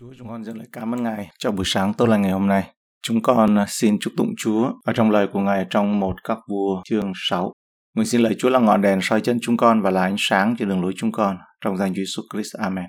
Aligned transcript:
Chúa, 0.00 0.12
chúng 0.18 0.28
con 0.28 0.44
rất 0.44 0.56
lời 0.56 0.66
cảm 0.72 0.94
ơn 0.94 1.02
Ngài 1.02 1.30
cho 1.38 1.50
buổi 1.50 1.64
sáng 1.66 1.94
tốt 1.94 2.06
lành 2.06 2.22
ngày 2.22 2.30
hôm 2.30 2.46
nay. 2.46 2.70
Chúng 3.02 3.22
con 3.22 3.58
à, 3.58 3.66
xin 3.68 3.96
chúc 4.00 4.12
tụng 4.16 4.30
Chúa 4.36 4.72
ở 4.84 4.92
trong 4.92 5.10
lời 5.10 5.26
của 5.32 5.40
Ngài 5.40 5.66
trong 5.70 6.00
một 6.00 6.14
các 6.24 6.38
vua 6.50 6.82
chương 6.84 7.12
6. 7.14 7.52
Nguyện 7.94 8.06
xin 8.06 8.20
lời 8.20 8.36
Chúa 8.38 8.48
là 8.48 8.58
ngọn 8.58 8.82
đèn 8.82 8.98
soi 9.02 9.20
chân 9.20 9.38
chúng 9.42 9.56
con 9.56 9.82
và 9.82 9.90
là 9.90 10.02
ánh 10.02 10.14
sáng 10.18 10.54
trên 10.58 10.68
đường 10.68 10.82
lối 10.82 10.92
chúng 10.96 11.12
con. 11.12 11.36
Trong 11.64 11.76
danh 11.76 11.94
Chúa 11.94 12.02
Jesus 12.02 12.22
Christ. 12.32 12.54
Amen. 12.58 12.84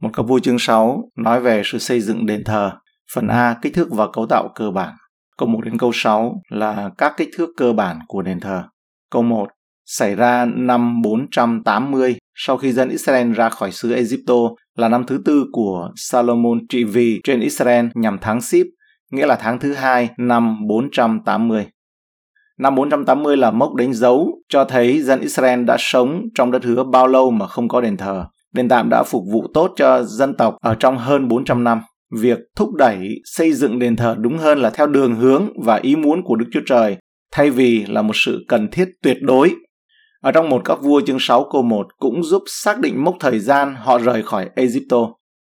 Một 0.00 0.10
các 0.12 0.22
vua 0.22 0.38
chương 0.38 0.58
6 0.58 1.02
nói 1.16 1.40
về 1.40 1.62
sự 1.64 1.78
xây 1.78 2.00
dựng 2.00 2.26
đền 2.26 2.44
thờ. 2.44 2.72
Phần 3.14 3.28
A, 3.28 3.56
kích 3.62 3.74
thước 3.74 3.88
và 3.90 4.06
cấu 4.12 4.26
tạo 4.26 4.48
cơ 4.54 4.70
bản. 4.70 4.94
Câu 5.38 5.48
1 5.48 5.60
đến 5.64 5.78
câu 5.78 5.90
6 5.94 6.34
là 6.50 6.90
các 6.98 7.12
kích 7.16 7.28
thước 7.36 7.48
cơ 7.56 7.72
bản 7.72 7.98
của 8.06 8.22
đền 8.22 8.40
thờ. 8.40 8.64
Câu 9.10 9.22
1 9.22 9.48
xảy 9.98 10.14
ra 10.14 10.46
năm 10.54 11.02
480 11.02 12.16
sau 12.34 12.56
khi 12.56 12.72
dân 12.72 12.88
Israel 12.88 13.32
ra 13.32 13.48
khỏi 13.48 13.72
xứ 13.72 13.92
Egypto 13.92 14.34
là 14.76 14.88
năm 14.88 15.04
thứ 15.06 15.20
tư 15.24 15.44
của 15.52 15.90
Salomon 15.96 16.58
trị 16.68 16.84
vì 16.84 17.20
trên 17.24 17.40
Israel 17.40 17.86
nhằm 17.94 18.18
tháng 18.20 18.40
Sip, 18.40 18.66
nghĩa 19.10 19.26
là 19.26 19.36
tháng 19.36 19.58
thứ 19.58 19.72
hai 19.72 20.10
năm 20.18 20.56
480. 20.68 21.66
Năm 22.58 22.74
480 22.74 23.36
là 23.36 23.50
mốc 23.50 23.74
đánh 23.74 23.92
dấu 23.92 24.42
cho 24.48 24.64
thấy 24.64 25.02
dân 25.02 25.20
Israel 25.20 25.64
đã 25.64 25.76
sống 25.78 26.22
trong 26.34 26.50
đất 26.50 26.64
hứa 26.64 26.84
bao 26.84 27.06
lâu 27.06 27.30
mà 27.30 27.46
không 27.46 27.68
có 27.68 27.80
đền 27.80 27.96
thờ. 27.96 28.24
Đền 28.52 28.68
tạm 28.68 28.88
đã 28.90 29.02
phục 29.02 29.22
vụ 29.32 29.46
tốt 29.54 29.72
cho 29.76 30.02
dân 30.02 30.36
tộc 30.36 30.56
ở 30.62 30.74
trong 30.74 30.98
hơn 30.98 31.28
400 31.28 31.64
năm. 31.64 31.80
Việc 32.20 32.38
thúc 32.56 32.74
đẩy 32.74 33.08
xây 33.24 33.52
dựng 33.52 33.78
đền 33.78 33.96
thờ 33.96 34.16
đúng 34.18 34.38
hơn 34.38 34.58
là 34.58 34.70
theo 34.70 34.86
đường 34.86 35.14
hướng 35.14 35.48
và 35.64 35.76
ý 35.76 35.96
muốn 35.96 36.22
của 36.24 36.36
Đức 36.36 36.46
Chúa 36.52 36.60
Trời, 36.66 36.96
thay 37.32 37.50
vì 37.50 37.84
là 37.88 38.02
một 38.02 38.16
sự 38.16 38.44
cần 38.48 38.68
thiết 38.70 38.88
tuyệt 39.02 39.16
đối 39.22 39.54
ở 40.22 40.32
trong 40.32 40.48
một 40.48 40.62
các 40.64 40.78
vua 40.82 41.00
chương 41.00 41.18
6 41.20 41.48
câu 41.52 41.62
1 41.62 41.86
cũng 41.98 42.22
giúp 42.22 42.42
xác 42.46 42.80
định 42.80 43.04
mốc 43.04 43.16
thời 43.20 43.38
gian 43.38 43.74
họ 43.74 43.98
rời 43.98 44.22
khỏi 44.22 44.50
Egypto. 44.54 44.96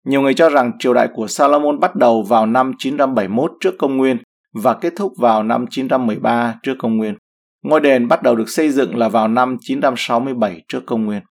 Nhiều 0.04 0.20
người 0.20 0.34
cho 0.34 0.50
rằng 0.50 0.72
triều 0.78 0.94
đại 0.94 1.08
của 1.14 1.26
Salomon 1.26 1.80
bắt 1.80 1.96
đầu 1.96 2.22
vào 2.22 2.46
năm 2.46 2.72
971 2.78 3.52
trước 3.60 3.74
công 3.78 3.96
nguyên 3.96 4.18
và 4.54 4.74
kết 4.74 4.92
thúc 4.96 5.12
vào 5.18 5.42
năm 5.42 5.64
913 5.70 6.54
trước 6.62 6.74
công 6.78 6.96
nguyên. 6.96 7.14
Ngôi 7.62 7.80
đền 7.80 8.08
bắt 8.08 8.22
đầu 8.22 8.36
được 8.36 8.48
xây 8.48 8.70
dựng 8.70 8.96
là 8.96 9.08
vào 9.08 9.28
năm 9.28 9.56
967 9.60 10.62
trước 10.68 10.80
công 10.86 11.04
nguyên. 11.04 11.22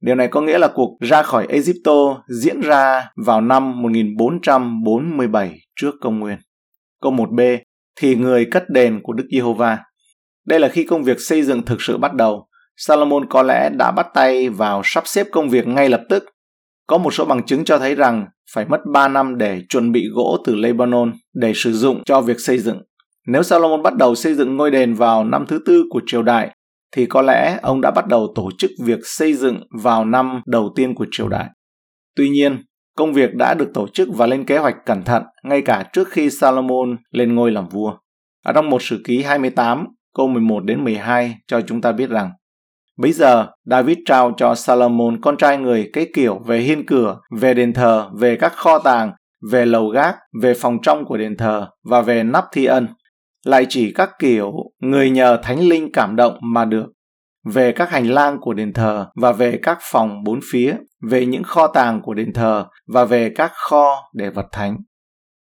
Điều 0.00 0.14
này 0.14 0.28
có 0.28 0.40
nghĩa 0.40 0.58
là 0.58 0.68
cuộc 0.74 0.98
ra 1.00 1.22
khỏi 1.22 1.46
Egypto 1.48 2.22
diễn 2.28 2.60
ra 2.60 3.10
vào 3.16 3.40
năm 3.40 3.82
1447 3.82 5.58
trước 5.80 5.94
công 6.00 6.18
nguyên. 6.18 6.38
Câu 7.02 7.12
1b 7.12 7.58
thì 8.00 8.14
người 8.14 8.46
cất 8.50 8.70
đền 8.70 9.00
của 9.02 9.12
Đức 9.12 9.26
Giê-hô-va. 9.32 9.78
Đây 10.46 10.60
là 10.60 10.68
khi 10.68 10.84
công 10.84 11.04
việc 11.04 11.20
xây 11.20 11.42
dựng 11.42 11.62
thực 11.62 11.82
sự 11.82 11.98
bắt 11.98 12.14
đầu. 12.14 12.47
Salomon 12.80 13.26
có 13.28 13.42
lẽ 13.42 13.70
đã 13.70 13.90
bắt 13.90 14.06
tay 14.14 14.48
vào 14.48 14.82
sắp 14.84 15.04
xếp 15.06 15.26
công 15.32 15.48
việc 15.48 15.66
ngay 15.66 15.88
lập 15.88 16.02
tức. 16.08 16.24
Có 16.86 16.98
một 16.98 17.14
số 17.14 17.24
bằng 17.24 17.46
chứng 17.46 17.64
cho 17.64 17.78
thấy 17.78 17.94
rằng 17.94 18.26
phải 18.54 18.64
mất 18.64 18.80
3 18.92 19.08
năm 19.08 19.38
để 19.38 19.62
chuẩn 19.68 19.92
bị 19.92 20.04
gỗ 20.14 20.38
từ 20.44 20.54
Lebanon 20.54 21.12
để 21.34 21.52
sử 21.54 21.72
dụng 21.72 22.04
cho 22.04 22.20
việc 22.20 22.40
xây 22.40 22.58
dựng. 22.58 22.82
Nếu 23.26 23.42
Salomon 23.42 23.82
bắt 23.82 23.96
đầu 23.96 24.14
xây 24.14 24.34
dựng 24.34 24.56
ngôi 24.56 24.70
đền 24.70 24.94
vào 24.94 25.24
năm 25.24 25.46
thứ 25.48 25.58
tư 25.66 25.84
của 25.90 26.00
triều 26.06 26.22
đại, 26.22 26.50
thì 26.96 27.06
có 27.06 27.22
lẽ 27.22 27.58
ông 27.62 27.80
đã 27.80 27.90
bắt 27.90 28.06
đầu 28.06 28.32
tổ 28.34 28.50
chức 28.58 28.70
việc 28.84 28.98
xây 29.02 29.34
dựng 29.34 29.60
vào 29.82 30.04
năm 30.04 30.42
đầu 30.46 30.72
tiên 30.76 30.94
của 30.94 31.06
triều 31.10 31.28
đại. 31.28 31.46
Tuy 32.16 32.28
nhiên, 32.28 32.58
công 32.96 33.12
việc 33.12 33.34
đã 33.34 33.54
được 33.54 33.70
tổ 33.74 33.88
chức 33.88 34.08
và 34.12 34.26
lên 34.26 34.44
kế 34.44 34.58
hoạch 34.58 34.76
cẩn 34.86 35.02
thận 35.02 35.22
ngay 35.44 35.62
cả 35.62 35.84
trước 35.92 36.08
khi 36.08 36.30
Salomon 36.30 36.96
lên 37.10 37.34
ngôi 37.34 37.50
làm 37.50 37.68
vua. 37.68 37.92
Ở 38.44 38.52
trong 38.52 38.70
một 38.70 38.82
sử 38.82 39.00
ký 39.04 39.22
28, 39.22 39.86
câu 40.14 40.28
11 40.28 40.64
đến 40.64 40.84
12 40.84 41.34
cho 41.46 41.60
chúng 41.60 41.80
ta 41.80 41.92
biết 41.92 42.10
rằng 42.10 42.30
Bây 42.98 43.12
giờ, 43.12 43.46
David 43.64 43.98
trao 44.06 44.32
cho 44.36 44.54
Salomon 44.54 45.20
con 45.20 45.36
trai 45.36 45.58
người 45.58 45.90
cái 45.92 46.06
kiểu 46.14 46.38
về 46.46 46.58
hiên 46.58 46.86
cửa, 46.86 47.20
về 47.40 47.54
đền 47.54 47.72
thờ, 47.72 48.10
về 48.14 48.36
các 48.36 48.52
kho 48.56 48.78
tàng, 48.78 49.12
về 49.50 49.66
lầu 49.66 49.88
gác, 49.88 50.16
về 50.42 50.54
phòng 50.54 50.78
trong 50.82 51.04
của 51.04 51.16
đền 51.16 51.36
thờ 51.36 51.66
và 51.84 52.00
về 52.00 52.22
nắp 52.22 52.44
thi 52.52 52.64
ân. 52.64 52.88
Lại 53.46 53.66
chỉ 53.68 53.92
các 53.92 54.10
kiểu 54.18 54.52
người 54.80 55.10
nhờ 55.10 55.38
thánh 55.42 55.60
linh 55.60 55.92
cảm 55.92 56.16
động 56.16 56.38
mà 56.42 56.64
được. 56.64 56.86
Về 57.54 57.72
các 57.72 57.90
hành 57.90 58.06
lang 58.06 58.38
của 58.40 58.54
đền 58.54 58.72
thờ 58.72 59.06
và 59.16 59.32
về 59.32 59.58
các 59.62 59.78
phòng 59.82 60.24
bốn 60.24 60.40
phía, 60.50 60.76
về 61.10 61.26
những 61.26 61.42
kho 61.42 61.66
tàng 61.66 62.00
của 62.02 62.14
đền 62.14 62.32
thờ 62.32 62.66
và 62.86 63.04
về 63.04 63.32
các 63.34 63.52
kho 63.54 64.10
để 64.14 64.30
vật 64.30 64.46
thánh. 64.52 64.76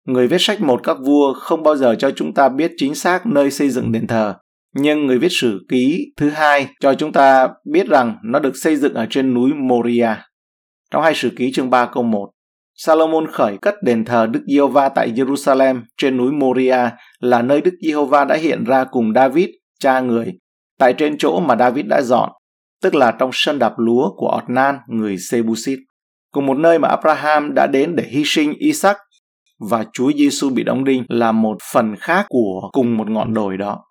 Người 0.07 0.27
viết 0.27 0.37
sách 0.39 0.61
một 0.61 0.79
các 0.83 0.97
vua 1.05 1.33
không 1.33 1.63
bao 1.63 1.75
giờ 1.75 1.95
cho 1.99 2.11
chúng 2.11 2.33
ta 2.33 2.49
biết 2.49 2.71
chính 2.77 2.95
xác 2.95 3.25
nơi 3.25 3.51
xây 3.51 3.69
dựng 3.69 3.91
đền 3.91 4.07
thờ, 4.07 4.35
nhưng 4.75 5.05
người 5.05 5.19
viết 5.19 5.31
sử 5.31 5.65
ký 5.69 6.05
thứ 6.17 6.29
hai 6.29 6.67
cho 6.79 6.93
chúng 6.93 7.11
ta 7.11 7.49
biết 7.71 7.87
rằng 7.87 8.17
nó 8.23 8.39
được 8.39 8.55
xây 8.55 8.75
dựng 8.75 8.93
ở 8.93 9.07
trên 9.09 9.33
núi 9.33 9.53
Moria. 9.53 10.09
Trong 10.91 11.03
hai 11.03 11.15
sử 11.15 11.29
ký 11.37 11.51
chương 11.53 11.69
3 11.69 11.85
câu 11.85 12.03
1, 12.03 12.29
Salomon 12.75 13.27
khởi 13.31 13.57
cất 13.61 13.75
đền 13.83 14.05
thờ 14.05 14.27
Đức 14.31 14.43
Giê-hô-va 14.47 14.89
tại 14.89 15.11
Jerusalem 15.15 15.81
trên 15.97 16.17
núi 16.17 16.31
Moria 16.31 16.89
là 17.19 17.41
nơi 17.41 17.61
Đức 17.61 17.73
Giê-hô-va 17.81 18.25
đã 18.25 18.35
hiện 18.35 18.63
ra 18.63 18.83
cùng 18.83 19.13
David, 19.15 19.49
cha 19.79 19.99
người, 19.99 20.33
tại 20.79 20.93
trên 20.93 21.17
chỗ 21.17 21.39
mà 21.39 21.55
David 21.55 21.85
đã 21.85 22.01
dọn, 22.01 22.29
tức 22.83 22.95
là 22.95 23.11
trong 23.19 23.29
sân 23.33 23.59
đạp 23.59 23.73
lúa 23.77 24.09
của 24.17 24.41
Otnan, 24.41 24.75
người 24.87 25.17
Sebusit, 25.17 25.79
cùng 26.31 26.45
một 26.45 26.57
nơi 26.57 26.79
mà 26.79 26.87
Abraham 26.87 27.53
đã 27.53 27.67
đến 27.67 27.95
để 27.95 28.03
hy 28.09 28.23
sinh 28.25 28.53
Isaac 28.57 28.97
và 29.69 29.85
Chúa 29.93 30.11
Giêsu 30.11 30.49
bị 30.49 30.63
đóng 30.63 30.83
đinh 30.83 31.03
là 31.07 31.31
một 31.31 31.57
phần 31.73 31.95
khác 31.95 32.25
của 32.29 32.69
cùng 32.71 32.97
một 32.97 33.09
ngọn 33.09 33.33
đồi 33.33 33.57
đó. 33.57 33.83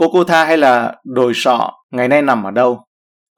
Kokotha 0.00 0.44
hay 0.44 0.56
là 0.56 0.94
đồi 1.04 1.32
sọ 1.34 1.70
ngày 1.90 2.08
nay 2.08 2.22
nằm 2.22 2.42
ở 2.42 2.50
đâu? 2.50 2.80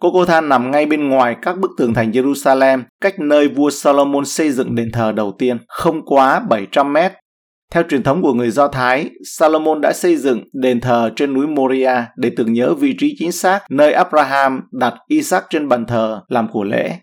Kokotha 0.00 0.40
nằm 0.40 0.70
ngay 0.70 0.86
bên 0.86 1.08
ngoài 1.08 1.36
các 1.42 1.58
bức 1.58 1.70
tường 1.78 1.94
thành 1.94 2.10
Jerusalem, 2.10 2.82
cách 3.00 3.18
nơi 3.18 3.48
vua 3.48 3.70
Solomon 3.70 4.24
xây 4.24 4.50
dựng 4.50 4.74
đền 4.74 4.92
thờ 4.92 5.12
đầu 5.12 5.32
tiên, 5.38 5.58
không 5.68 6.04
quá 6.04 6.40
700 6.40 6.92
mét. 6.92 7.12
Theo 7.72 7.82
truyền 7.90 8.02
thống 8.02 8.22
của 8.22 8.32
người 8.32 8.50
Do 8.50 8.68
Thái, 8.68 9.10
Solomon 9.24 9.80
đã 9.80 9.92
xây 9.92 10.16
dựng 10.16 10.42
đền 10.52 10.80
thờ 10.80 11.10
trên 11.16 11.34
núi 11.34 11.46
Moria 11.46 11.94
để 12.16 12.30
tưởng 12.36 12.52
nhớ 12.52 12.74
vị 12.74 12.94
trí 12.98 13.14
chính 13.18 13.32
xác 13.32 13.60
nơi 13.70 13.92
Abraham 13.92 14.60
đặt 14.72 14.94
Isaac 15.08 15.44
trên 15.50 15.68
bàn 15.68 15.86
thờ 15.86 16.20
làm 16.28 16.48
của 16.52 16.64
lễ. 16.64 16.96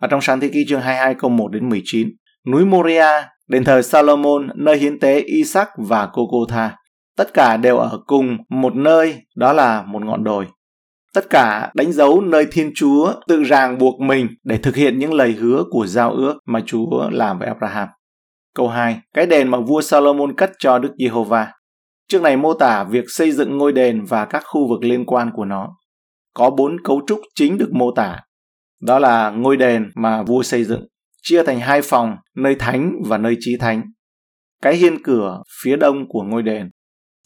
Ở 0.00 0.08
trong 0.08 0.20
sáng 0.20 0.40
thế 0.40 0.48
ký 0.48 0.64
chương 0.68 0.80
22 0.80 1.14
câu 1.14 1.30
1 1.30 1.48
đến 1.48 1.68
19, 1.68 2.08
núi 2.52 2.64
Moria, 2.64 3.22
đền 3.48 3.64
thờ 3.64 3.82
Solomon 3.82 4.48
nơi 4.56 4.76
hiến 4.76 5.00
tế 5.00 5.20
Isaac 5.20 5.68
và 5.76 6.08
Kokotha 6.12 6.76
tất 7.20 7.34
cả 7.34 7.56
đều 7.56 7.76
ở 7.76 7.98
cùng 8.06 8.36
một 8.48 8.76
nơi, 8.76 9.22
đó 9.36 9.52
là 9.52 9.82
một 9.82 10.04
ngọn 10.04 10.24
đồi. 10.24 10.46
Tất 11.14 11.30
cả 11.30 11.70
đánh 11.74 11.92
dấu 11.92 12.20
nơi 12.20 12.46
thiên 12.52 12.72
chúa 12.74 13.12
tự 13.28 13.42
ràng 13.42 13.78
buộc 13.78 14.00
mình 14.00 14.28
để 14.44 14.58
thực 14.58 14.76
hiện 14.76 14.98
những 14.98 15.12
lời 15.12 15.32
hứa 15.32 15.64
của 15.70 15.86
giao 15.86 16.12
ước 16.12 16.38
mà 16.46 16.60
chúa 16.66 17.10
làm 17.10 17.38
với 17.38 17.48
abraham. 17.48 17.88
Câu 18.54 18.68
2 18.68 19.00
cái 19.14 19.26
đền 19.26 19.48
mà 19.48 19.60
vua 19.60 19.80
salomon 19.80 20.36
cất 20.36 20.52
cho 20.58 20.78
đức 20.78 20.92
giê-hô-va. 20.98 21.52
Chương 22.08 22.22
này 22.22 22.36
mô 22.36 22.54
tả 22.54 22.84
việc 22.84 23.04
xây 23.08 23.32
dựng 23.32 23.58
ngôi 23.58 23.72
đền 23.72 24.04
và 24.04 24.24
các 24.24 24.42
khu 24.46 24.68
vực 24.68 24.84
liên 24.84 25.04
quan 25.06 25.30
của 25.34 25.44
nó. 25.44 25.68
Có 26.34 26.50
bốn 26.50 26.76
cấu 26.84 27.00
trúc 27.06 27.20
chính 27.34 27.58
được 27.58 27.70
mô 27.72 27.90
tả. 27.96 28.20
Đó 28.82 28.98
là 28.98 29.30
ngôi 29.30 29.56
đền 29.56 29.90
mà 29.94 30.22
vua 30.22 30.42
xây 30.42 30.64
dựng, 30.64 30.86
chia 31.22 31.42
thành 31.42 31.60
hai 31.60 31.82
phòng, 31.82 32.16
nơi 32.36 32.54
thánh 32.54 32.92
và 33.06 33.18
nơi 33.18 33.36
trí 33.40 33.56
thánh. 33.56 33.82
Cái 34.62 34.74
hiên 34.74 35.02
cửa 35.02 35.42
phía 35.62 35.76
đông 35.76 36.08
của 36.08 36.22
ngôi 36.22 36.42
đền 36.42 36.70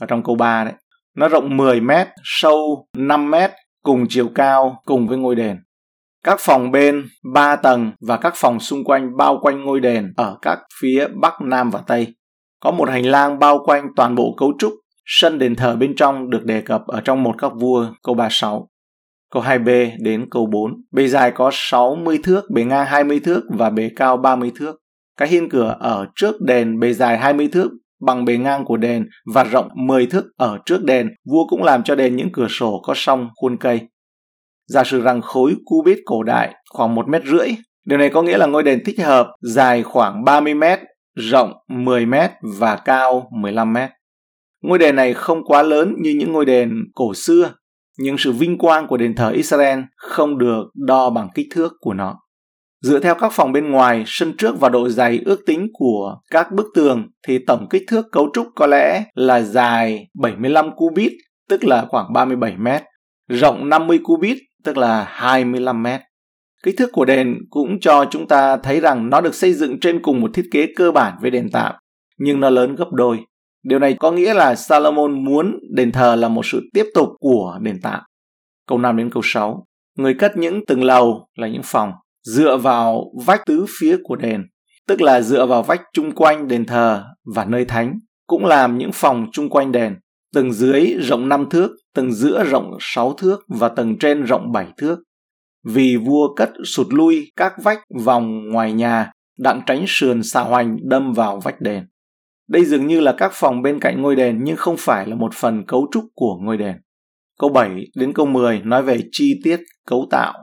ở 0.00 0.06
trong 0.06 0.22
câu 0.22 0.36
3 0.36 0.64
đấy. 0.64 0.74
Nó 1.16 1.28
rộng 1.28 1.56
10 1.56 1.80
mét, 1.80 2.08
sâu 2.24 2.86
5 2.96 3.30
mét, 3.30 3.50
cùng 3.82 4.04
chiều 4.08 4.28
cao 4.34 4.82
cùng 4.84 5.08
với 5.08 5.18
ngôi 5.18 5.34
đền. 5.34 5.56
Các 6.24 6.40
phòng 6.40 6.70
bên 6.70 7.04
3 7.34 7.56
tầng 7.56 7.92
và 8.00 8.16
các 8.16 8.32
phòng 8.36 8.60
xung 8.60 8.84
quanh 8.84 9.16
bao 9.16 9.38
quanh 9.42 9.64
ngôi 9.64 9.80
đền 9.80 10.12
ở 10.16 10.38
các 10.42 10.58
phía 10.80 11.06
Bắc, 11.20 11.32
Nam 11.40 11.70
và 11.70 11.80
Tây. 11.86 12.14
Có 12.60 12.70
một 12.70 12.88
hành 12.88 13.06
lang 13.06 13.38
bao 13.38 13.58
quanh 13.64 13.86
toàn 13.96 14.14
bộ 14.14 14.34
cấu 14.36 14.52
trúc. 14.58 14.72
Sân 15.06 15.38
đền 15.38 15.56
thờ 15.56 15.76
bên 15.76 15.96
trong 15.96 16.30
được 16.30 16.44
đề 16.44 16.60
cập 16.60 16.86
ở 16.86 17.00
trong 17.00 17.22
một 17.22 17.34
các 17.38 17.52
vua 17.60 17.86
câu 18.02 18.14
36. 18.14 18.68
Câu 19.32 19.42
2b 19.42 19.90
đến 20.02 20.26
câu 20.30 20.46
4. 20.46 20.72
Bề 20.92 21.08
dài 21.08 21.30
có 21.30 21.50
60 21.52 22.18
thước, 22.24 22.50
bề 22.50 22.64
ngang 22.64 22.86
20 22.86 23.20
thước 23.20 23.42
và 23.48 23.70
bề 23.70 23.90
cao 23.96 24.16
30 24.16 24.52
thước. 24.58 24.76
Cái 25.16 25.28
hiên 25.28 25.48
cửa 25.48 25.76
ở 25.80 26.06
trước 26.14 26.34
đền 26.40 26.80
bề 26.80 26.92
dài 26.92 27.18
20 27.18 27.48
thước, 27.52 27.70
bằng 28.00 28.24
bề 28.24 28.36
ngang 28.36 28.64
của 28.64 28.76
đền 28.76 29.08
và 29.34 29.44
rộng 29.44 29.68
10 29.74 30.06
thước 30.06 30.24
ở 30.36 30.58
trước 30.66 30.84
đền, 30.84 31.08
vua 31.24 31.46
cũng 31.48 31.62
làm 31.62 31.82
cho 31.82 31.94
đền 31.94 32.16
những 32.16 32.32
cửa 32.32 32.46
sổ 32.48 32.80
có 32.84 32.92
song 32.96 33.28
khuôn 33.36 33.56
cây. 33.56 33.80
Giả 34.66 34.84
sử 34.84 35.02
rằng 35.02 35.20
khối 35.20 35.54
cubit 35.64 35.98
cổ 36.04 36.22
đại 36.22 36.54
khoảng 36.70 36.94
một 36.94 37.08
mét 37.08 37.22
rưỡi, 37.24 37.48
điều 37.86 37.98
này 37.98 38.10
có 38.10 38.22
nghĩa 38.22 38.38
là 38.38 38.46
ngôi 38.46 38.62
đền 38.62 38.84
thích 38.84 39.00
hợp 39.00 39.26
dài 39.40 39.82
khoảng 39.82 40.24
30 40.24 40.54
mét, 40.54 40.80
rộng 41.14 41.52
10 41.68 42.06
mét 42.06 42.30
và 42.58 42.76
cao 42.76 43.28
15 43.40 43.72
mét. 43.72 43.90
Ngôi 44.62 44.78
đền 44.78 44.96
này 44.96 45.14
không 45.14 45.44
quá 45.44 45.62
lớn 45.62 45.94
như 45.98 46.14
những 46.18 46.32
ngôi 46.32 46.44
đền 46.44 46.70
cổ 46.94 47.14
xưa, 47.14 47.54
nhưng 47.98 48.18
sự 48.18 48.32
vinh 48.32 48.58
quang 48.58 48.86
của 48.86 48.96
đền 48.96 49.14
thờ 49.14 49.30
Israel 49.30 49.80
không 49.96 50.38
được 50.38 50.64
đo 50.86 51.10
bằng 51.10 51.28
kích 51.34 51.46
thước 51.54 51.72
của 51.80 51.94
nó. 51.94 52.18
Dựa 52.84 53.00
theo 53.00 53.14
các 53.14 53.32
phòng 53.32 53.52
bên 53.52 53.70
ngoài, 53.70 54.04
sân 54.06 54.36
trước 54.38 54.60
và 54.60 54.68
độ 54.68 54.88
dày 54.88 55.20
ước 55.24 55.40
tính 55.46 55.68
của 55.72 56.16
các 56.30 56.52
bức 56.52 56.66
tường 56.74 57.08
thì 57.26 57.38
tổng 57.46 57.66
kích 57.70 57.82
thước 57.88 58.06
cấu 58.12 58.30
trúc 58.34 58.46
có 58.54 58.66
lẽ 58.66 59.04
là 59.14 59.40
dài 59.40 60.08
75 60.14 60.70
cubit, 60.76 61.12
tức 61.48 61.64
là 61.64 61.86
khoảng 61.88 62.12
37 62.12 62.56
mét, 62.56 62.82
rộng 63.28 63.68
50 63.68 63.98
cubit, 64.02 64.38
tức 64.64 64.76
là 64.76 65.04
25 65.08 65.82
mét. 65.82 66.00
Kích 66.62 66.74
thước 66.78 66.92
của 66.92 67.04
đền 67.04 67.38
cũng 67.50 67.80
cho 67.80 68.04
chúng 68.10 68.28
ta 68.28 68.56
thấy 68.56 68.80
rằng 68.80 69.10
nó 69.10 69.20
được 69.20 69.34
xây 69.34 69.52
dựng 69.52 69.80
trên 69.80 70.02
cùng 70.02 70.20
một 70.20 70.30
thiết 70.34 70.48
kế 70.52 70.66
cơ 70.76 70.92
bản 70.92 71.14
với 71.20 71.30
đền 71.30 71.50
tạm, 71.52 71.74
nhưng 72.18 72.40
nó 72.40 72.50
lớn 72.50 72.74
gấp 72.74 72.92
đôi. 72.92 73.18
Điều 73.62 73.78
này 73.78 73.94
có 73.98 74.12
nghĩa 74.12 74.34
là 74.34 74.54
Salomon 74.54 75.24
muốn 75.24 75.58
đền 75.74 75.92
thờ 75.92 76.16
là 76.16 76.28
một 76.28 76.46
sự 76.46 76.62
tiếp 76.74 76.84
tục 76.94 77.08
của 77.20 77.58
đền 77.62 77.80
tạm. 77.82 78.00
Câu 78.68 78.78
5 78.78 78.96
đến 78.96 79.10
câu 79.10 79.22
6. 79.24 79.66
Người 79.98 80.14
cất 80.14 80.36
những 80.36 80.66
tầng 80.66 80.84
lầu 80.84 81.28
là 81.36 81.48
những 81.48 81.62
phòng, 81.64 81.92
dựa 82.24 82.56
vào 82.56 83.04
vách 83.26 83.46
tứ 83.46 83.66
phía 83.78 83.96
của 84.04 84.16
đền, 84.16 84.42
tức 84.86 85.00
là 85.00 85.20
dựa 85.20 85.46
vào 85.46 85.62
vách 85.62 85.82
chung 85.92 86.12
quanh 86.12 86.48
đền 86.48 86.66
thờ 86.66 87.04
và 87.34 87.44
nơi 87.44 87.64
thánh, 87.64 87.98
cũng 88.26 88.44
làm 88.44 88.78
những 88.78 88.90
phòng 88.92 89.26
chung 89.32 89.48
quanh 89.48 89.72
đền. 89.72 89.96
Tầng 90.34 90.52
dưới 90.52 90.94
rộng 91.00 91.28
5 91.28 91.46
thước, 91.50 91.70
tầng 91.94 92.12
giữa 92.12 92.44
rộng 92.44 92.70
6 92.80 93.12
thước 93.12 93.40
và 93.48 93.68
tầng 93.68 93.98
trên 93.98 94.22
rộng 94.22 94.52
7 94.52 94.66
thước. 94.78 94.98
Vì 95.64 95.96
vua 95.96 96.34
cất 96.34 96.50
sụt 96.64 96.86
lui 96.90 97.32
các 97.36 97.52
vách 97.62 97.80
vòng 98.04 98.48
ngoài 98.50 98.72
nhà, 98.72 99.10
đặng 99.38 99.60
tránh 99.66 99.84
sườn 99.88 100.22
xà 100.22 100.40
hoành 100.40 100.76
đâm 100.82 101.12
vào 101.12 101.40
vách 101.40 101.60
đền. 101.60 101.86
Đây 102.48 102.64
dường 102.64 102.86
như 102.86 103.00
là 103.00 103.14
các 103.18 103.30
phòng 103.34 103.62
bên 103.62 103.80
cạnh 103.80 104.02
ngôi 104.02 104.16
đền 104.16 104.38
nhưng 104.44 104.56
không 104.56 104.76
phải 104.78 105.06
là 105.06 105.16
một 105.16 105.34
phần 105.34 105.64
cấu 105.66 105.88
trúc 105.92 106.04
của 106.14 106.38
ngôi 106.42 106.56
đền. 106.56 106.76
Câu 107.38 107.50
7 107.50 107.70
đến 107.96 108.12
câu 108.12 108.26
10 108.26 108.60
nói 108.64 108.82
về 108.82 109.00
chi 109.12 109.40
tiết 109.44 109.60
cấu 109.86 110.06
tạo. 110.10 110.34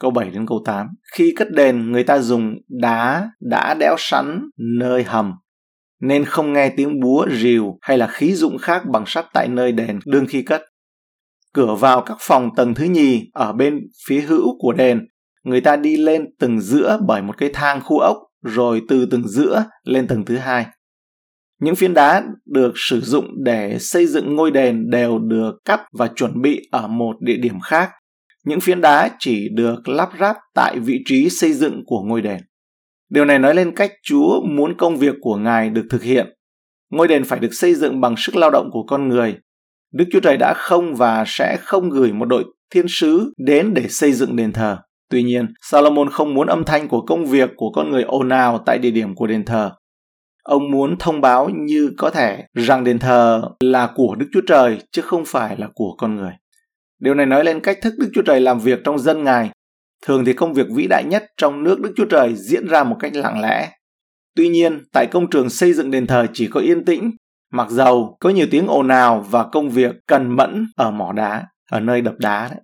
Câu 0.00 0.10
7 0.10 0.30
đến 0.30 0.46
câu 0.46 0.62
8. 0.64 0.86
Khi 1.16 1.34
cất 1.36 1.50
đền, 1.50 1.92
người 1.92 2.04
ta 2.04 2.18
dùng 2.18 2.54
đá 2.68 3.30
đã 3.40 3.74
đẽo 3.74 3.94
sẵn 3.98 4.40
nơi 4.78 5.02
hầm, 5.02 5.32
nên 6.00 6.24
không 6.24 6.52
nghe 6.52 6.68
tiếng 6.68 7.00
búa, 7.00 7.26
rìu 7.30 7.78
hay 7.80 7.98
là 7.98 8.06
khí 8.06 8.34
dụng 8.34 8.58
khác 8.58 8.82
bằng 8.92 9.04
sắt 9.06 9.26
tại 9.32 9.48
nơi 9.48 9.72
đền 9.72 9.98
đương 10.06 10.26
khi 10.28 10.42
cất. 10.42 10.62
Cửa 11.54 11.74
vào 11.74 12.02
các 12.02 12.16
phòng 12.20 12.50
tầng 12.56 12.74
thứ 12.74 12.84
nhì 12.84 13.30
ở 13.32 13.52
bên 13.52 13.80
phía 14.06 14.20
hữu 14.20 14.58
của 14.58 14.72
đền, 14.72 15.06
người 15.44 15.60
ta 15.60 15.76
đi 15.76 15.96
lên 15.96 16.24
tầng 16.38 16.60
giữa 16.60 16.98
bởi 17.06 17.22
một 17.22 17.38
cái 17.38 17.50
thang 17.54 17.80
khu 17.84 17.98
ốc, 17.98 18.16
rồi 18.42 18.82
từ 18.88 19.06
tầng 19.06 19.28
giữa 19.28 19.64
lên 19.84 20.06
tầng 20.06 20.24
thứ 20.24 20.36
hai. 20.36 20.66
Những 21.60 21.74
phiến 21.74 21.94
đá 21.94 22.22
được 22.46 22.72
sử 22.76 23.00
dụng 23.00 23.26
để 23.44 23.76
xây 23.80 24.06
dựng 24.06 24.36
ngôi 24.36 24.50
đền 24.50 24.90
đều 24.90 25.18
được 25.18 25.52
cắt 25.64 25.80
và 25.92 26.06
chuẩn 26.16 26.42
bị 26.42 26.60
ở 26.70 26.86
một 26.86 27.16
địa 27.20 27.36
điểm 27.36 27.60
khác. 27.60 27.90
Những 28.44 28.60
phiến 28.60 28.80
đá 28.80 29.10
chỉ 29.18 29.48
được 29.54 29.88
lắp 29.88 30.10
ráp 30.20 30.36
tại 30.54 30.78
vị 30.78 30.98
trí 31.04 31.30
xây 31.30 31.52
dựng 31.52 31.82
của 31.86 32.02
ngôi 32.02 32.22
đền. 32.22 32.38
Điều 33.10 33.24
này 33.24 33.38
nói 33.38 33.54
lên 33.54 33.74
cách 33.76 33.92
Chúa 34.02 34.42
muốn 34.44 34.76
công 34.78 34.96
việc 34.96 35.14
của 35.20 35.36
Ngài 35.36 35.70
được 35.70 35.86
thực 35.90 36.02
hiện. 36.02 36.26
Ngôi 36.90 37.08
đền 37.08 37.24
phải 37.24 37.38
được 37.38 37.52
xây 37.54 37.74
dựng 37.74 38.00
bằng 38.00 38.14
sức 38.16 38.36
lao 38.36 38.50
động 38.50 38.68
của 38.72 38.82
con 38.88 39.08
người. 39.08 39.36
Đức 39.92 40.04
Chúa 40.12 40.20
Trời 40.20 40.36
đã 40.36 40.54
không 40.56 40.94
và 40.94 41.24
sẽ 41.26 41.56
không 41.60 41.90
gửi 41.90 42.12
một 42.12 42.24
đội 42.24 42.44
thiên 42.74 42.86
sứ 42.88 43.32
đến 43.38 43.74
để 43.74 43.88
xây 43.88 44.12
dựng 44.12 44.36
đền 44.36 44.52
thờ. 44.52 44.78
Tuy 45.10 45.22
nhiên, 45.22 45.46
Salomon 45.60 46.08
không 46.10 46.34
muốn 46.34 46.46
âm 46.46 46.64
thanh 46.64 46.88
của 46.88 47.00
công 47.00 47.26
việc 47.26 47.50
của 47.56 47.70
con 47.74 47.90
người 47.90 48.02
ồn 48.02 48.28
ào 48.28 48.62
tại 48.66 48.78
địa 48.78 48.90
điểm 48.90 49.14
của 49.14 49.26
đền 49.26 49.44
thờ. 49.44 49.70
Ông 50.44 50.70
muốn 50.70 50.96
thông 50.98 51.20
báo 51.20 51.48
như 51.54 51.92
có 51.98 52.10
thể 52.10 52.44
rằng 52.54 52.84
đền 52.84 52.98
thờ 52.98 53.42
là 53.60 53.90
của 53.94 54.14
Đức 54.14 54.26
Chúa 54.32 54.40
Trời 54.46 54.78
chứ 54.92 55.02
không 55.02 55.22
phải 55.26 55.56
là 55.58 55.68
của 55.74 55.94
con 55.98 56.16
người. 56.16 56.32
Điều 57.02 57.14
này 57.14 57.26
nói 57.26 57.44
lên 57.44 57.60
cách 57.60 57.78
thức 57.82 57.94
Đức 57.98 58.10
Chúa 58.14 58.22
Trời 58.22 58.40
làm 58.40 58.58
việc 58.58 58.80
trong 58.84 58.98
dân 58.98 59.24
Ngài. 59.24 59.50
Thường 60.06 60.24
thì 60.24 60.32
công 60.32 60.52
việc 60.52 60.66
vĩ 60.74 60.86
đại 60.86 61.04
nhất 61.04 61.24
trong 61.36 61.62
nước 61.62 61.80
Đức 61.80 61.92
Chúa 61.96 62.04
Trời 62.04 62.34
diễn 62.34 62.68
ra 62.68 62.84
một 62.84 62.96
cách 63.00 63.14
lặng 63.14 63.40
lẽ. 63.40 63.70
Tuy 64.36 64.48
nhiên, 64.48 64.84
tại 64.92 65.06
công 65.06 65.30
trường 65.30 65.50
xây 65.50 65.72
dựng 65.72 65.90
đền 65.90 66.06
thờ 66.06 66.26
chỉ 66.32 66.46
có 66.46 66.60
yên 66.60 66.84
tĩnh, 66.84 67.10
mặc 67.52 67.70
dầu 67.70 68.16
có 68.20 68.30
nhiều 68.30 68.46
tiếng 68.50 68.66
ồn 68.66 68.88
ào 68.88 69.26
và 69.30 69.44
công 69.52 69.70
việc 69.70 69.94
cần 70.06 70.36
mẫn 70.36 70.66
ở 70.76 70.90
mỏ 70.90 71.12
đá, 71.12 71.46
ở 71.70 71.80
nơi 71.80 72.00
đập 72.00 72.14
đá 72.18 72.48
đấy. 72.48 72.60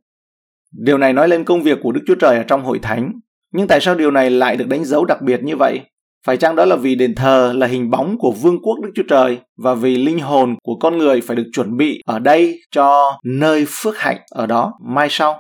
Điều 0.73 0.99
này 0.99 1.13
nói 1.13 1.29
lên 1.29 1.45
công 1.45 1.63
việc 1.63 1.79
của 1.83 1.93
Đức 1.93 2.01
Chúa 2.07 2.15
Trời 2.15 2.37
ở 2.37 2.43
trong 2.43 2.65
hội 2.65 2.79
thánh. 2.83 3.13
Nhưng 3.53 3.69
tại 3.69 3.81
sao 3.81 3.95
điều 3.95 4.11
này 4.11 4.31
lại 4.31 4.57
được 4.57 4.69
đánh 4.69 4.85
dấu 4.85 5.05
đặc 5.05 5.23
biệt 5.23 5.43
như 5.43 5.57
vậy? 5.57 5.81
Phải 6.27 6.37
chăng 6.37 6.57
đó 6.57 6.65
là 6.65 6.77
vì 6.77 6.95
đền 6.95 7.15
thờ 7.15 7.53
là 7.57 7.67
hình 7.67 7.91
bóng 7.91 8.19
của 8.19 8.33
vương 8.33 8.63
quốc 8.63 8.75
Đức 8.83 8.91
Chúa 8.95 9.03
Trời 9.09 9.39
và 9.57 9.75
vì 9.75 9.97
linh 9.97 10.19
hồn 10.19 10.57
của 10.63 10.77
con 10.81 10.99
người 10.99 11.21
phải 11.21 11.37
được 11.37 11.47
chuẩn 11.53 11.77
bị 11.77 12.01
ở 12.07 12.19
đây 12.19 12.61
cho 12.71 13.19
nơi 13.25 13.65
phước 13.69 13.99
hạnh 13.99 14.19
ở 14.31 14.47
đó 14.47 14.73
mai 14.95 15.09
sau? 15.11 15.39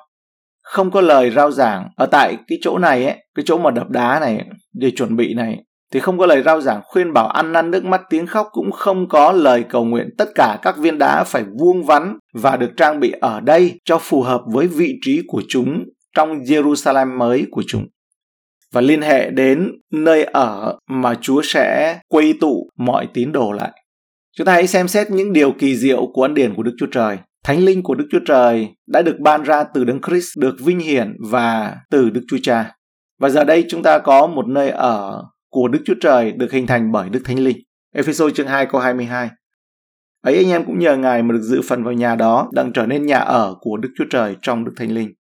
Không 0.63 0.91
có 0.91 1.01
lời 1.01 1.31
rao 1.31 1.51
giảng 1.51 1.89
ở 1.97 2.07
tại 2.07 2.37
cái 2.49 2.59
chỗ 2.63 2.79
này 2.79 3.05
ấy, 3.05 3.17
cái 3.35 3.43
chỗ 3.47 3.59
mà 3.59 3.71
đập 3.71 3.91
đá 3.91 4.21
này 4.21 4.45
để 4.75 4.91
chuẩn 4.91 5.17
bị 5.17 5.35
này 5.35 5.59
thì 5.93 6.01
không 6.01 6.19
có 6.19 6.27
lời 6.27 6.43
rao 6.43 6.61
giảng 6.61 6.81
khuyên 6.85 7.13
bảo 7.13 7.29
ăn 7.29 7.53
năn 7.53 7.71
nước 7.71 7.85
mắt 7.85 8.03
tiếng 8.11 8.27
khóc 8.27 8.49
cũng 8.53 8.73
không 8.73 9.09
có 9.09 9.33
lời 9.33 9.65
cầu 9.69 9.85
nguyện 9.85 10.09
tất 10.19 10.29
cả 10.35 10.59
các 10.63 10.79
viên 10.79 10.99
đá 10.99 11.25
phải 11.25 11.45
vuông 11.61 11.85
vắn 11.85 12.19
và 12.35 12.57
được 12.57 12.71
trang 12.77 13.01
bị 13.01 13.13
ở 13.21 13.41
đây 13.41 13.81
cho 13.85 13.99
phù 13.99 14.23
hợp 14.23 14.41
với 14.53 14.67
vị 14.67 14.95
trí 15.01 15.21
của 15.27 15.43
chúng 15.49 15.85
trong 16.17 16.39
Jerusalem 16.39 17.19
mới 17.19 17.47
của 17.51 17.63
chúng 17.67 17.87
và 18.73 18.81
liên 18.81 19.03
hệ 19.03 19.31
đến 19.31 19.73
nơi 19.93 20.25
ở 20.25 20.79
mà 20.91 21.15
Chúa 21.20 21.43
sẽ 21.44 21.99
quây 22.09 22.35
tụ 22.41 22.69
mọi 22.79 23.09
tín 23.15 23.32
đồ 23.32 23.53
lại. 23.53 23.73
Chúng 24.37 24.44
ta 24.44 24.53
hãy 24.53 24.67
xem 24.67 24.88
xét 24.88 25.11
những 25.11 25.32
điều 25.32 25.53
kỳ 25.53 25.76
diệu 25.76 26.06
của 26.12 26.23
ân 26.23 26.35
điển 26.35 26.55
của 26.55 26.62
Đức 26.62 26.75
Chúa 26.79 26.87
Trời. 26.87 27.19
Thánh 27.44 27.65
linh 27.65 27.82
của 27.82 27.94
Đức 27.94 28.06
Chúa 28.11 28.20
Trời 28.26 28.69
đã 28.87 29.03
được 29.03 29.17
ban 29.20 29.43
ra 29.43 29.65
từ 29.75 29.85
Đấng 29.85 30.00
Christ, 30.00 30.29
được 30.38 30.56
vinh 30.65 30.81
hiển 30.81 31.17
và 31.31 31.76
từ 31.91 32.11
Đức 32.11 32.20
Chúa 32.29 32.38
Cha. 32.43 32.75
Và 33.20 33.29
giờ 33.29 33.44
đây 33.44 33.65
chúng 33.69 33.82
ta 33.82 33.99
có 33.99 34.26
một 34.26 34.47
nơi 34.47 34.71
ở 34.71 35.23
của 35.50 35.69
Đức 35.69 35.79
Chúa 35.85 35.94
Trời 36.00 36.32
được 36.32 36.53
hình 36.53 36.67
thành 36.67 36.93
bởi 36.93 37.09
Đức 37.09 37.21
Thánh 37.25 37.38
Linh. 37.38 37.56
Ephesos 37.94 38.35
chương 38.35 38.47
2 38.47 38.67
câu 38.67 38.81
22. 38.81 39.29
Ấy 40.23 40.37
anh 40.37 40.50
em 40.50 40.64
cũng 40.64 40.79
nhờ 40.79 40.97
Ngài 40.97 41.23
mà 41.23 41.32
được 41.32 41.43
dự 41.43 41.61
phần 41.69 41.85
vào 41.85 41.93
nhà 41.93 42.14
đó, 42.14 42.49
đang 42.53 42.73
trở 42.73 42.87
nên 42.87 43.06
nhà 43.06 43.19
ở 43.19 43.55
của 43.61 43.76
Đức 43.76 43.88
Chúa 43.99 44.05
Trời 44.11 44.37
trong 44.43 44.64
Đức 44.64 44.73
Thánh 44.76 44.93
Linh. 44.93 45.12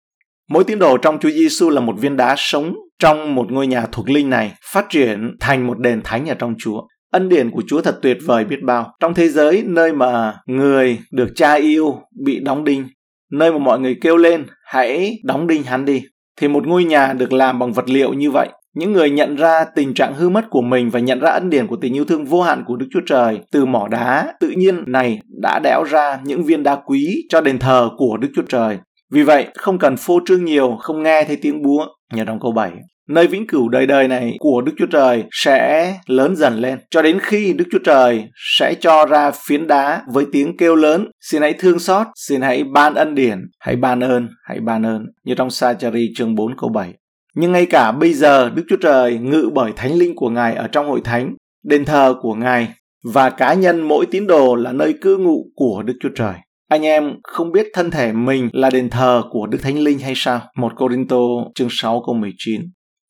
Mỗi 0.49 0.63
tín 0.63 0.79
đồ 0.79 0.97
trong 0.97 1.19
Chúa 1.19 1.29
Giêsu 1.29 1.69
là 1.69 1.81
một 1.81 1.95
viên 1.99 2.17
đá 2.17 2.35
sống 2.37 2.75
trong 2.99 3.35
một 3.35 3.51
ngôi 3.51 3.67
nhà 3.67 3.85
thuộc 3.91 4.09
linh 4.09 4.29
này, 4.29 4.53
phát 4.73 4.85
triển 4.89 5.35
thành 5.39 5.67
một 5.67 5.79
đền 5.79 6.01
thánh 6.03 6.29
ở 6.29 6.35
trong 6.35 6.55
Chúa. 6.59 6.81
Ân 7.11 7.29
điển 7.29 7.51
của 7.51 7.63
Chúa 7.67 7.81
thật 7.81 7.99
tuyệt 8.01 8.17
vời 8.25 8.45
biết 8.45 8.59
bao. 8.63 8.93
Trong 8.99 9.13
thế 9.13 9.29
giới 9.29 9.63
nơi 9.65 9.93
mà 9.93 10.33
người 10.45 10.99
được 11.11 11.27
cha 11.35 11.53
yêu 11.53 12.01
bị 12.25 12.39
đóng 12.39 12.63
đinh, 12.63 12.87
nơi 13.31 13.51
mà 13.51 13.57
mọi 13.57 13.79
người 13.79 13.97
kêu 14.01 14.17
lên 14.17 14.45
hãy 14.65 15.19
đóng 15.23 15.47
đinh 15.47 15.63
hắn 15.63 15.85
đi, 15.85 16.01
thì 16.41 16.47
một 16.47 16.67
ngôi 16.67 16.83
nhà 16.83 17.13
được 17.13 17.33
làm 17.33 17.59
bằng 17.59 17.73
vật 17.73 17.89
liệu 17.89 18.13
như 18.13 18.31
vậy 18.31 18.49
những 18.77 18.93
người 18.93 19.09
nhận 19.09 19.35
ra 19.35 19.65
tình 19.75 19.93
trạng 19.93 20.13
hư 20.13 20.29
mất 20.29 20.45
của 20.49 20.61
mình 20.61 20.89
và 20.89 20.99
nhận 20.99 21.19
ra 21.19 21.29
ân 21.29 21.49
điển 21.49 21.67
của 21.67 21.75
tình 21.75 21.93
yêu 21.93 22.05
thương 22.05 22.25
vô 22.25 22.41
hạn 22.41 22.63
của 22.67 22.75
Đức 22.75 22.85
Chúa 22.91 22.99
Trời 23.05 23.39
từ 23.51 23.65
mỏ 23.65 23.87
đá 23.87 24.33
tự 24.39 24.49
nhiên 24.49 24.83
này 24.87 25.19
đã 25.41 25.59
đẽo 25.63 25.83
ra 25.83 26.19
những 26.23 26.43
viên 26.43 26.63
đá 26.63 26.75
quý 26.75 27.15
cho 27.29 27.41
đền 27.41 27.59
thờ 27.59 27.89
của 27.97 28.17
Đức 28.17 28.27
Chúa 28.35 28.41
Trời. 28.49 28.77
Vì 29.11 29.23
vậy, 29.23 29.45
không 29.55 29.79
cần 29.79 29.97
phô 29.97 30.19
trương 30.25 30.45
nhiều, 30.45 30.77
không 30.79 31.03
nghe 31.03 31.23
thấy 31.23 31.37
tiếng 31.41 31.61
búa. 31.61 31.87
Như 32.13 32.23
trong 32.25 32.39
câu 32.39 32.51
7. 32.51 32.71
Nơi 33.09 33.27
vĩnh 33.27 33.47
cửu 33.47 33.69
đời 33.69 33.85
đời 33.85 34.07
này 34.07 34.35
của 34.39 34.61
Đức 34.61 34.71
Chúa 34.77 34.85
Trời 34.85 35.23
sẽ 35.31 35.93
lớn 36.07 36.35
dần 36.35 36.59
lên, 36.59 36.79
cho 36.91 37.01
đến 37.01 37.19
khi 37.21 37.53
Đức 37.53 37.65
Chúa 37.71 37.79
Trời 37.83 38.23
sẽ 38.57 38.73
cho 38.73 39.05
ra 39.05 39.31
phiến 39.31 39.67
đá 39.67 40.01
với 40.13 40.25
tiếng 40.31 40.57
kêu 40.57 40.75
lớn, 40.75 41.07
xin 41.21 41.41
hãy 41.41 41.53
thương 41.53 41.79
xót, 41.79 42.07
xin 42.15 42.41
hãy 42.41 42.63
ban 42.63 42.93
ân 42.95 43.15
điển, 43.15 43.39
hãy 43.59 43.75
ban 43.75 43.99
ơn, 43.99 44.27
hãy 44.43 44.59
ban 44.59 44.85
ơn, 44.85 45.05
như 45.23 45.33
trong 45.35 45.49
Sa-chari 45.49 46.07
chương 46.15 46.35
4 46.35 46.57
câu 46.57 46.69
7. 46.69 46.93
Nhưng 47.35 47.51
ngay 47.51 47.65
cả 47.65 47.91
bây 47.91 48.13
giờ 48.13 48.49
Đức 48.49 48.63
Chúa 48.69 48.77
Trời 48.81 49.17
ngự 49.17 49.49
bởi 49.53 49.71
thánh 49.75 49.93
linh 49.93 50.15
của 50.15 50.29
Ngài 50.29 50.55
ở 50.55 50.67
trong 50.67 50.87
hội 50.87 51.01
thánh, 51.03 51.35
đền 51.63 51.85
thờ 51.85 52.15
của 52.21 52.33
Ngài 52.33 52.67
và 53.13 53.29
cá 53.29 53.53
nhân 53.53 53.81
mỗi 53.81 54.05
tín 54.11 54.27
đồ 54.27 54.55
là 54.55 54.71
nơi 54.71 54.93
cư 55.01 55.17
ngụ 55.17 55.45
của 55.55 55.83
Đức 55.83 55.93
Chúa 55.99 56.09
Trời. 56.15 56.33
Anh 56.69 56.85
em 56.85 57.15
không 57.23 57.51
biết 57.51 57.67
thân 57.73 57.91
thể 57.91 58.11
mình 58.11 58.49
là 58.53 58.69
đền 58.69 58.89
thờ 58.89 59.23
của 59.29 59.47
Đức 59.47 59.57
Thánh 59.61 59.79
Linh 59.79 59.99
hay 59.99 60.13
sao? 60.15 60.41
Một 60.55 60.71
Corinto 60.75 61.17
chương 61.55 61.67
6 61.71 62.03
câu 62.05 62.15
19. 62.15 62.61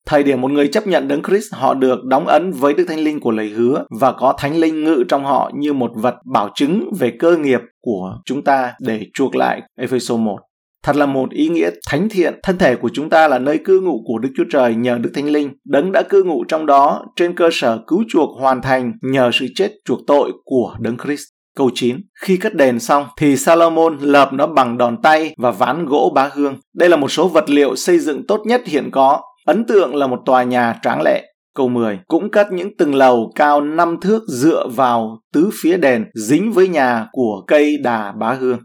Thời 0.05 0.23
điểm 0.23 0.41
một 0.41 0.51
người 0.51 0.67
chấp 0.67 0.87
nhận 0.87 1.07
đấng 1.07 1.23
Christ, 1.23 1.53
họ 1.53 1.73
được 1.73 2.05
đóng 2.05 2.27
ấn 2.27 2.51
với 2.51 2.73
Đức 2.73 2.85
Thánh 2.87 2.99
Linh 2.99 3.19
của 3.19 3.31
lời 3.31 3.49
hứa 3.49 3.85
và 3.99 4.11
có 4.11 4.35
Thánh 4.37 4.57
Linh 4.57 4.83
ngự 4.83 5.03
trong 5.09 5.25
họ 5.25 5.51
như 5.55 5.73
một 5.73 5.91
vật 5.95 6.15
bảo 6.33 6.49
chứng 6.55 6.89
về 6.99 7.11
cơ 7.19 7.37
nghiệp 7.37 7.59
của 7.81 8.17
chúng 8.25 8.43
ta 8.43 8.73
để 8.79 9.01
chuộc 9.13 9.35
lại. 9.35 9.61
Ephesos 9.79 10.19
1. 10.19 10.39
Thật 10.83 10.95
là 10.95 11.05
một 11.05 11.29
ý 11.31 11.49
nghĩa 11.49 11.69
thánh 11.89 12.09
thiện, 12.09 12.39
thân 12.43 12.57
thể 12.57 12.75
của 12.75 12.89
chúng 12.93 13.09
ta 13.09 13.27
là 13.27 13.39
nơi 13.39 13.59
cư 13.65 13.79
ngụ 13.79 14.01
của 14.05 14.17
Đức 14.19 14.29
Chúa 14.37 14.45
Trời 14.51 14.75
nhờ 14.75 14.97
Đức 15.01 15.11
Thánh 15.13 15.29
Linh. 15.29 15.49
Đấng 15.65 15.91
đã 15.91 16.03
cư 16.09 16.23
ngụ 16.23 16.43
trong 16.47 16.65
đó 16.65 17.05
trên 17.15 17.35
cơ 17.35 17.49
sở 17.51 17.79
cứu 17.87 18.03
chuộc 18.09 18.29
hoàn 18.39 18.61
thành 18.61 18.93
nhờ 19.01 19.29
sự 19.33 19.45
chết 19.55 19.71
chuộc 19.85 19.99
tội 20.07 20.31
của 20.45 20.75
Đấng 20.79 20.97
Christ. 20.97 21.23
Câu 21.57 21.69
9. 21.73 21.97
Khi 22.21 22.37
cất 22.37 22.55
đền 22.55 22.79
xong 22.79 23.05
thì 23.17 23.37
Salomon 23.37 23.97
lợp 24.01 24.33
nó 24.33 24.47
bằng 24.47 24.77
đòn 24.77 25.01
tay 25.01 25.35
và 25.37 25.51
ván 25.51 25.85
gỗ 25.85 26.11
bá 26.15 26.29
hương. 26.33 26.55
Đây 26.75 26.89
là 26.89 26.97
một 26.97 27.07
số 27.07 27.27
vật 27.27 27.49
liệu 27.49 27.75
xây 27.75 27.99
dựng 27.99 28.27
tốt 28.27 28.41
nhất 28.45 28.61
hiện 28.65 28.89
có. 28.91 29.21
Ấn 29.45 29.65
tượng 29.65 29.95
là 29.95 30.07
một 30.07 30.19
tòa 30.25 30.43
nhà 30.43 30.79
tráng 30.83 31.01
lệ. 31.01 31.23
Câu 31.55 31.69
10. 31.69 31.99
Cũng 32.07 32.31
cất 32.31 32.51
những 32.51 32.77
tầng 32.77 32.95
lầu 32.95 33.31
cao 33.35 33.61
5 33.61 33.97
thước 34.01 34.23
dựa 34.27 34.67
vào 34.75 35.19
tứ 35.33 35.49
phía 35.61 35.77
đền 35.77 36.05
dính 36.15 36.51
với 36.51 36.67
nhà 36.67 37.07
của 37.11 37.43
cây 37.47 37.77
đà 37.83 38.11
bá 38.11 38.33
hương. 38.33 38.59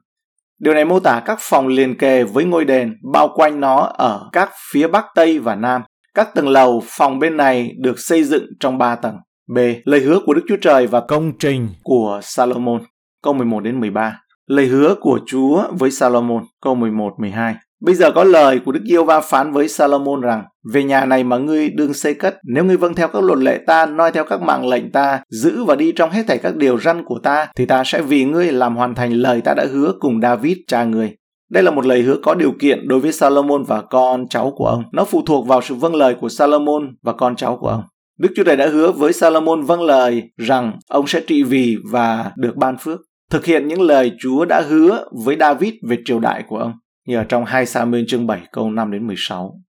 Điều 0.61 0.75
này 0.75 0.85
mô 0.85 1.01
tả 1.01 1.23
các 1.25 1.39
phòng 1.41 1.67
liền 1.67 1.99
kề 1.99 2.25
với 2.25 2.45
ngôi 2.45 2.65
đền, 2.65 2.95
bao 3.13 3.29
quanh 3.35 3.61
nó 3.61 3.93
ở 3.95 4.29
các 4.33 4.51
phía 4.73 4.89
bắc, 4.89 5.05
tây 5.15 5.39
và 5.39 5.55
nam. 5.55 5.83
Các 6.15 6.35
tầng 6.35 6.49
lầu 6.49 6.83
phòng 6.87 7.19
bên 7.19 7.37
này 7.37 7.71
được 7.79 7.99
xây 7.99 8.25
dựng 8.25 8.47
trong 8.61 8.79
ba 8.79 8.95
tầng. 8.95 9.17
B. 9.55 9.59
Lời 9.85 10.01
hứa 10.01 10.19
của 10.27 10.35
Đức 10.35 10.43
Chúa 10.49 10.57
Trời 10.61 10.87
và 10.87 11.01
công 11.01 11.33
trình 11.39 11.69
của 11.83 12.21
Salomon. 12.23 12.81
Câu 13.23 13.33
11 13.33 13.61
đến 13.61 13.81
13. 13.81 14.19
Lời 14.47 14.67
hứa 14.67 14.95
của 15.01 15.21
Chúa 15.27 15.65
với 15.79 15.91
Salomon. 15.91 16.45
Câu 16.63 16.75
11 16.75 17.13
12. 17.19 17.55
Bây 17.85 17.95
giờ 17.95 18.11
có 18.15 18.25
lời 18.25 18.61
của 18.65 18.73
Đức 18.73 18.83
Yêu 18.85 19.05
Va 19.05 19.21
phán 19.21 19.53
với 19.53 19.69
Salomon 19.69 20.21
rằng, 20.21 20.45
về 20.73 20.85
nhà 20.85 21.05
này 21.05 21.25
mà 21.25 21.39
ngươi 21.39 21.71
đương 21.71 21.95
xây 21.95 22.15
cất, 22.15 22.37
nếu 22.45 22.65
ngươi 22.65 22.77
vâng 22.77 22.95
theo 22.95 23.09
các 23.09 23.23
luật 23.23 23.39
lệ 23.39 23.61
ta, 23.67 23.87
noi 23.87 24.13
theo 24.13 24.25
các 24.25 24.43
mạng 24.43 24.69
lệnh 24.69 24.93
ta, 24.93 25.21
giữ 25.31 25.65
và 25.65 25.75
đi 25.75 25.93
trong 25.93 26.11
hết 26.11 26.23
thảy 26.29 26.39
các 26.39 26.57
điều 26.57 26.79
răn 26.79 27.05
của 27.05 27.19
ta, 27.23 27.47
thì 27.57 27.67
ta 27.67 27.83
sẽ 27.87 28.03
vì 28.03 28.25
ngươi 28.25 28.53
làm 28.53 28.77
hoàn 28.77 28.95
thành 28.95 29.13
lời 29.13 29.41
ta 29.41 29.55
đã 29.55 29.67
hứa 29.73 29.93
cùng 30.01 30.21
David 30.23 30.57
cha 30.67 30.85
ngươi. 30.85 31.17
Đây 31.51 31.63
là 31.63 31.71
một 31.71 31.87
lời 31.87 32.03
hứa 32.03 32.17
có 32.23 32.35
điều 32.35 32.53
kiện 32.61 32.89
đối 32.89 33.01
với 33.01 33.13
Salomon 33.13 33.63
và 33.63 33.81
con 33.81 34.29
cháu 34.29 34.53
của 34.57 34.67
ông. 34.67 34.85
Nó 34.93 35.05
phụ 35.05 35.23
thuộc 35.27 35.47
vào 35.47 35.63
sự 35.63 35.75
vâng 35.75 35.95
lời 35.95 36.15
của 36.21 36.29
Salomon 36.29 36.95
và 37.03 37.13
con 37.13 37.37
cháu 37.37 37.57
của 37.57 37.69
ông. 37.69 37.83
Đức 38.23 38.33
Chúa 38.37 38.45
Trời 38.45 38.57
đã 38.57 38.69
hứa 38.69 38.93
với 38.93 39.13
Salomon 39.13 39.63
vâng 39.63 39.83
lời 39.83 40.23
rằng 40.37 40.79
ông 40.89 41.07
sẽ 41.07 41.21
trị 41.27 41.43
vì 41.43 41.77
và 41.91 42.33
được 42.37 42.57
ban 42.57 42.77
phước. 42.79 43.01
Thực 43.31 43.45
hiện 43.45 43.69
những 43.69 43.81
lời 43.81 44.13
Chúa 44.19 44.45
đã 44.45 44.61
hứa 44.61 45.05
với 45.25 45.37
David 45.41 45.73
về 45.89 45.97
triều 46.05 46.21
đại 46.21 46.45
của 46.49 46.57
ông. 46.57 46.73
Như 47.07 47.17
ở 47.17 47.25
trong 47.25 47.45
2 47.45 47.67
Samuel 47.67 48.05
chương 48.09 48.27
7 48.27 48.41
câu 48.53 48.71
5 48.71 48.91
đến 48.93 49.07
16. 49.07 49.61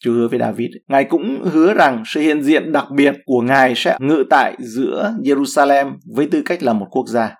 Chúa 0.00 0.12
hứa 0.12 0.28
với 0.28 0.38
David. 0.38 0.70
Ngài 0.88 1.04
cũng 1.04 1.44
hứa 1.52 1.74
rằng 1.74 2.02
sự 2.06 2.20
hiện 2.20 2.42
diện 2.42 2.72
đặc 2.72 2.86
biệt 2.96 3.14
của 3.24 3.40
Ngài 3.40 3.72
sẽ 3.76 3.96
ngự 4.00 4.24
tại 4.30 4.56
giữa 4.58 5.14
Jerusalem 5.24 5.92
với 6.14 6.28
tư 6.30 6.42
cách 6.44 6.62
là 6.62 6.72
một 6.72 6.86
quốc 6.90 7.06
gia. 7.08 7.34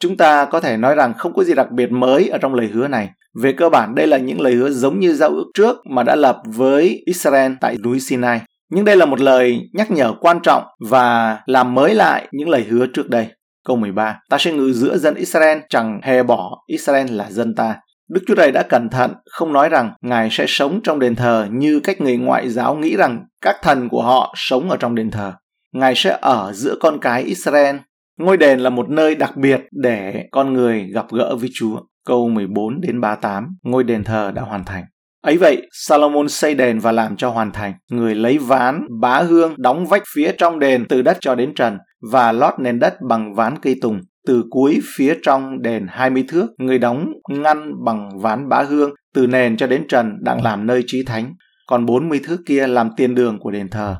Chúng 0.00 0.16
ta 0.16 0.44
có 0.44 0.60
thể 0.60 0.76
nói 0.76 0.94
rằng 0.94 1.14
không 1.18 1.34
có 1.34 1.44
gì 1.44 1.54
đặc 1.54 1.70
biệt 1.70 1.90
mới 1.90 2.28
ở 2.28 2.38
trong 2.38 2.54
lời 2.54 2.66
hứa 2.66 2.88
này. 2.88 3.10
Về 3.42 3.52
cơ 3.52 3.68
bản, 3.68 3.94
đây 3.94 4.06
là 4.06 4.18
những 4.18 4.40
lời 4.40 4.54
hứa 4.54 4.70
giống 4.70 5.00
như 5.00 5.14
giao 5.14 5.30
ước 5.30 5.46
trước 5.54 5.76
mà 5.90 6.02
đã 6.02 6.16
lập 6.16 6.36
với 6.46 7.02
Israel 7.06 7.52
tại 7.60 7.76
núi 7.84 8.00
Sinai. 8.00 8.40
Nhưng 8.70 8.84
đây 8.84 8.96
là 8.96 9.06
một 9.06 9.20
lời 9.20 9.60
nhắc 9.72 9.90
nhở 9.90 10.14
quan 10.20 10.40
trọng 10.42 10.62
và 10.90 11.38
làm 11.46 11.74
mới 11.74 11.94
lại 11.94 12.28
những 12.32 12.48
lời 12.48 12.62
hứa 12.62 12.86
trước 12.86 13.08
đây. 13.08 13.28
Câu 13.64 13.76
13. 13.76 14.20
Ta 14.30 14.38
sẽ 14.38 14.52
ngự 14.52 14.72
giữa 14.72 14.98
dân 14.98 15.14
Israel 15.14 15.58
chẳng 15.68 16.00
hề 16.02 16.22
bỏ 16.22 16.64
Israel 16.66 17.10
là 17.10 17.30
dân 17.30 17.54
ta. 17.54 17.76
Đức 18.08 18.20
Chúa 18.26 18.34
Trời 18.34 18.52
đã 18.52 18.62
cẩn 18.62 18.88
thận 18.90 19.12
không 19.30 19.52
nói 19.52 19.68
rằng 19.68 19.92
Ngài 20.02 20.28
sẽ 20.30 20.44
sống 20.48 20.80
trong 20.84 20.98
đền 20.98 21.16
thờ 21.16 21.48
như 21.50 21.80
cách 21.80 22.00
người 22.00 22.16
ngoại 22.16 22.48
giáo 22.48 22.74
nghĩ 22.74 22.96
rằng 22.96 23.24
các 23.40 23.56
thần 23.62 23.88
của 23.88 24.02
họ 24.02 24.34
sống 24.36 24.70
ở 24.70 24.76
trong 24.76 24.94
đền 24.94 25.10
thờ. 25.10 25.32
Ngài 25.72 25.94
sẽ 25.96 26.18
ở 26.20 26.52
giữa 26.54 26.74
con 26.80 26.98
cái 27.00 27.22
Israel. 27.22 27.76
Ngôi 28.18 28.36
đền 28.36 28.60
là 28.60 28.70
một 28.70 28.88
nơi 28.88 29.14
đặc 29.14 29.36
biệt 29.36 29.60
để 29.72 30.24
con 30.30 30.52
người 30.52 30.86
gặp 30.94 31.06
gỡ 31.12 31.36
với 31.36 31.48
Chúa. 31.54 31.80
Câu 32.06 32.28
14 32.28 32.80
đến 32.80 33.00
38, 33.00 33.48
ngôi 33.62 33.84
đền 33.84 34.04
thờ 34.04 34.32
đã 34.34 34.42
hoàn 34.42 34.64
thành. 34.64 34.84
Ấy 35.22 35.36
vậy, 35.36 35.66
Salomon 35.72 36.28
xây 36.28 36.54
đền 36.54 36.78
và 36.78 36.92
làm 36.92 37.16
cho 37.16 37.30
hoàn 37.30 37.52
thành. 37.52 37.72
Người 37.90 38.14
lấy 38.14 38.38
ván, 38.38 38.86
bá 39.00 39.22
hương, 39.22 39.54
đóng 39.58 39.86
vách 39.86 40.02
phía 40.14 40.32
trong 40.38 40.58
đền 40.58 40.84
từ 40.88 41.02
đất 41.02 41.16
cho 41.20 41.34
đến 41.34 41.54
trần 41.54 41.78
và 42.12 42.32
lót 42.32 42.54
nền 42.58 42.78
đất 42.78 42.94
bằng 43.08 43.34
ván 43.34 43.54
cây 43.62 43.76
tùng. 43.82 44.00
Từ 44.26 44.44
cuối 44.50 44.80
phía 44.96 45.14
trong 45.22 45.62
đền 45.62 45.86
20 45.88 46.24
thước, 46.28 46.46
người 46.58 46.78
đóng 46.78 47.06
ngăn 47.28 47.72
bằng 47.84 48.18
ván 48.20 48.48
bá 48.48 48.62
hương 48.62 48.90
từ 49.14 49.26
nền 49.26 49.56
cho 49.56 49.66
đến 49.66 49.84
trần 49.88 50.12
đang 50.20 50.42
làm 50.42 50.66
nơi 50.66 50.82
trí 50.86 51.04
thánh. 51.04 51.34
Còn 51.66 51.86
40 51.86 52.20
thước 52.24 52.40
kia 52.46 52.66
làm 52.66 52.90
tiền 52.96 53.14
đường 53.14 53.38
của 53.40 53.50
đền 53.50 53.68
thờ. 53.68 53.96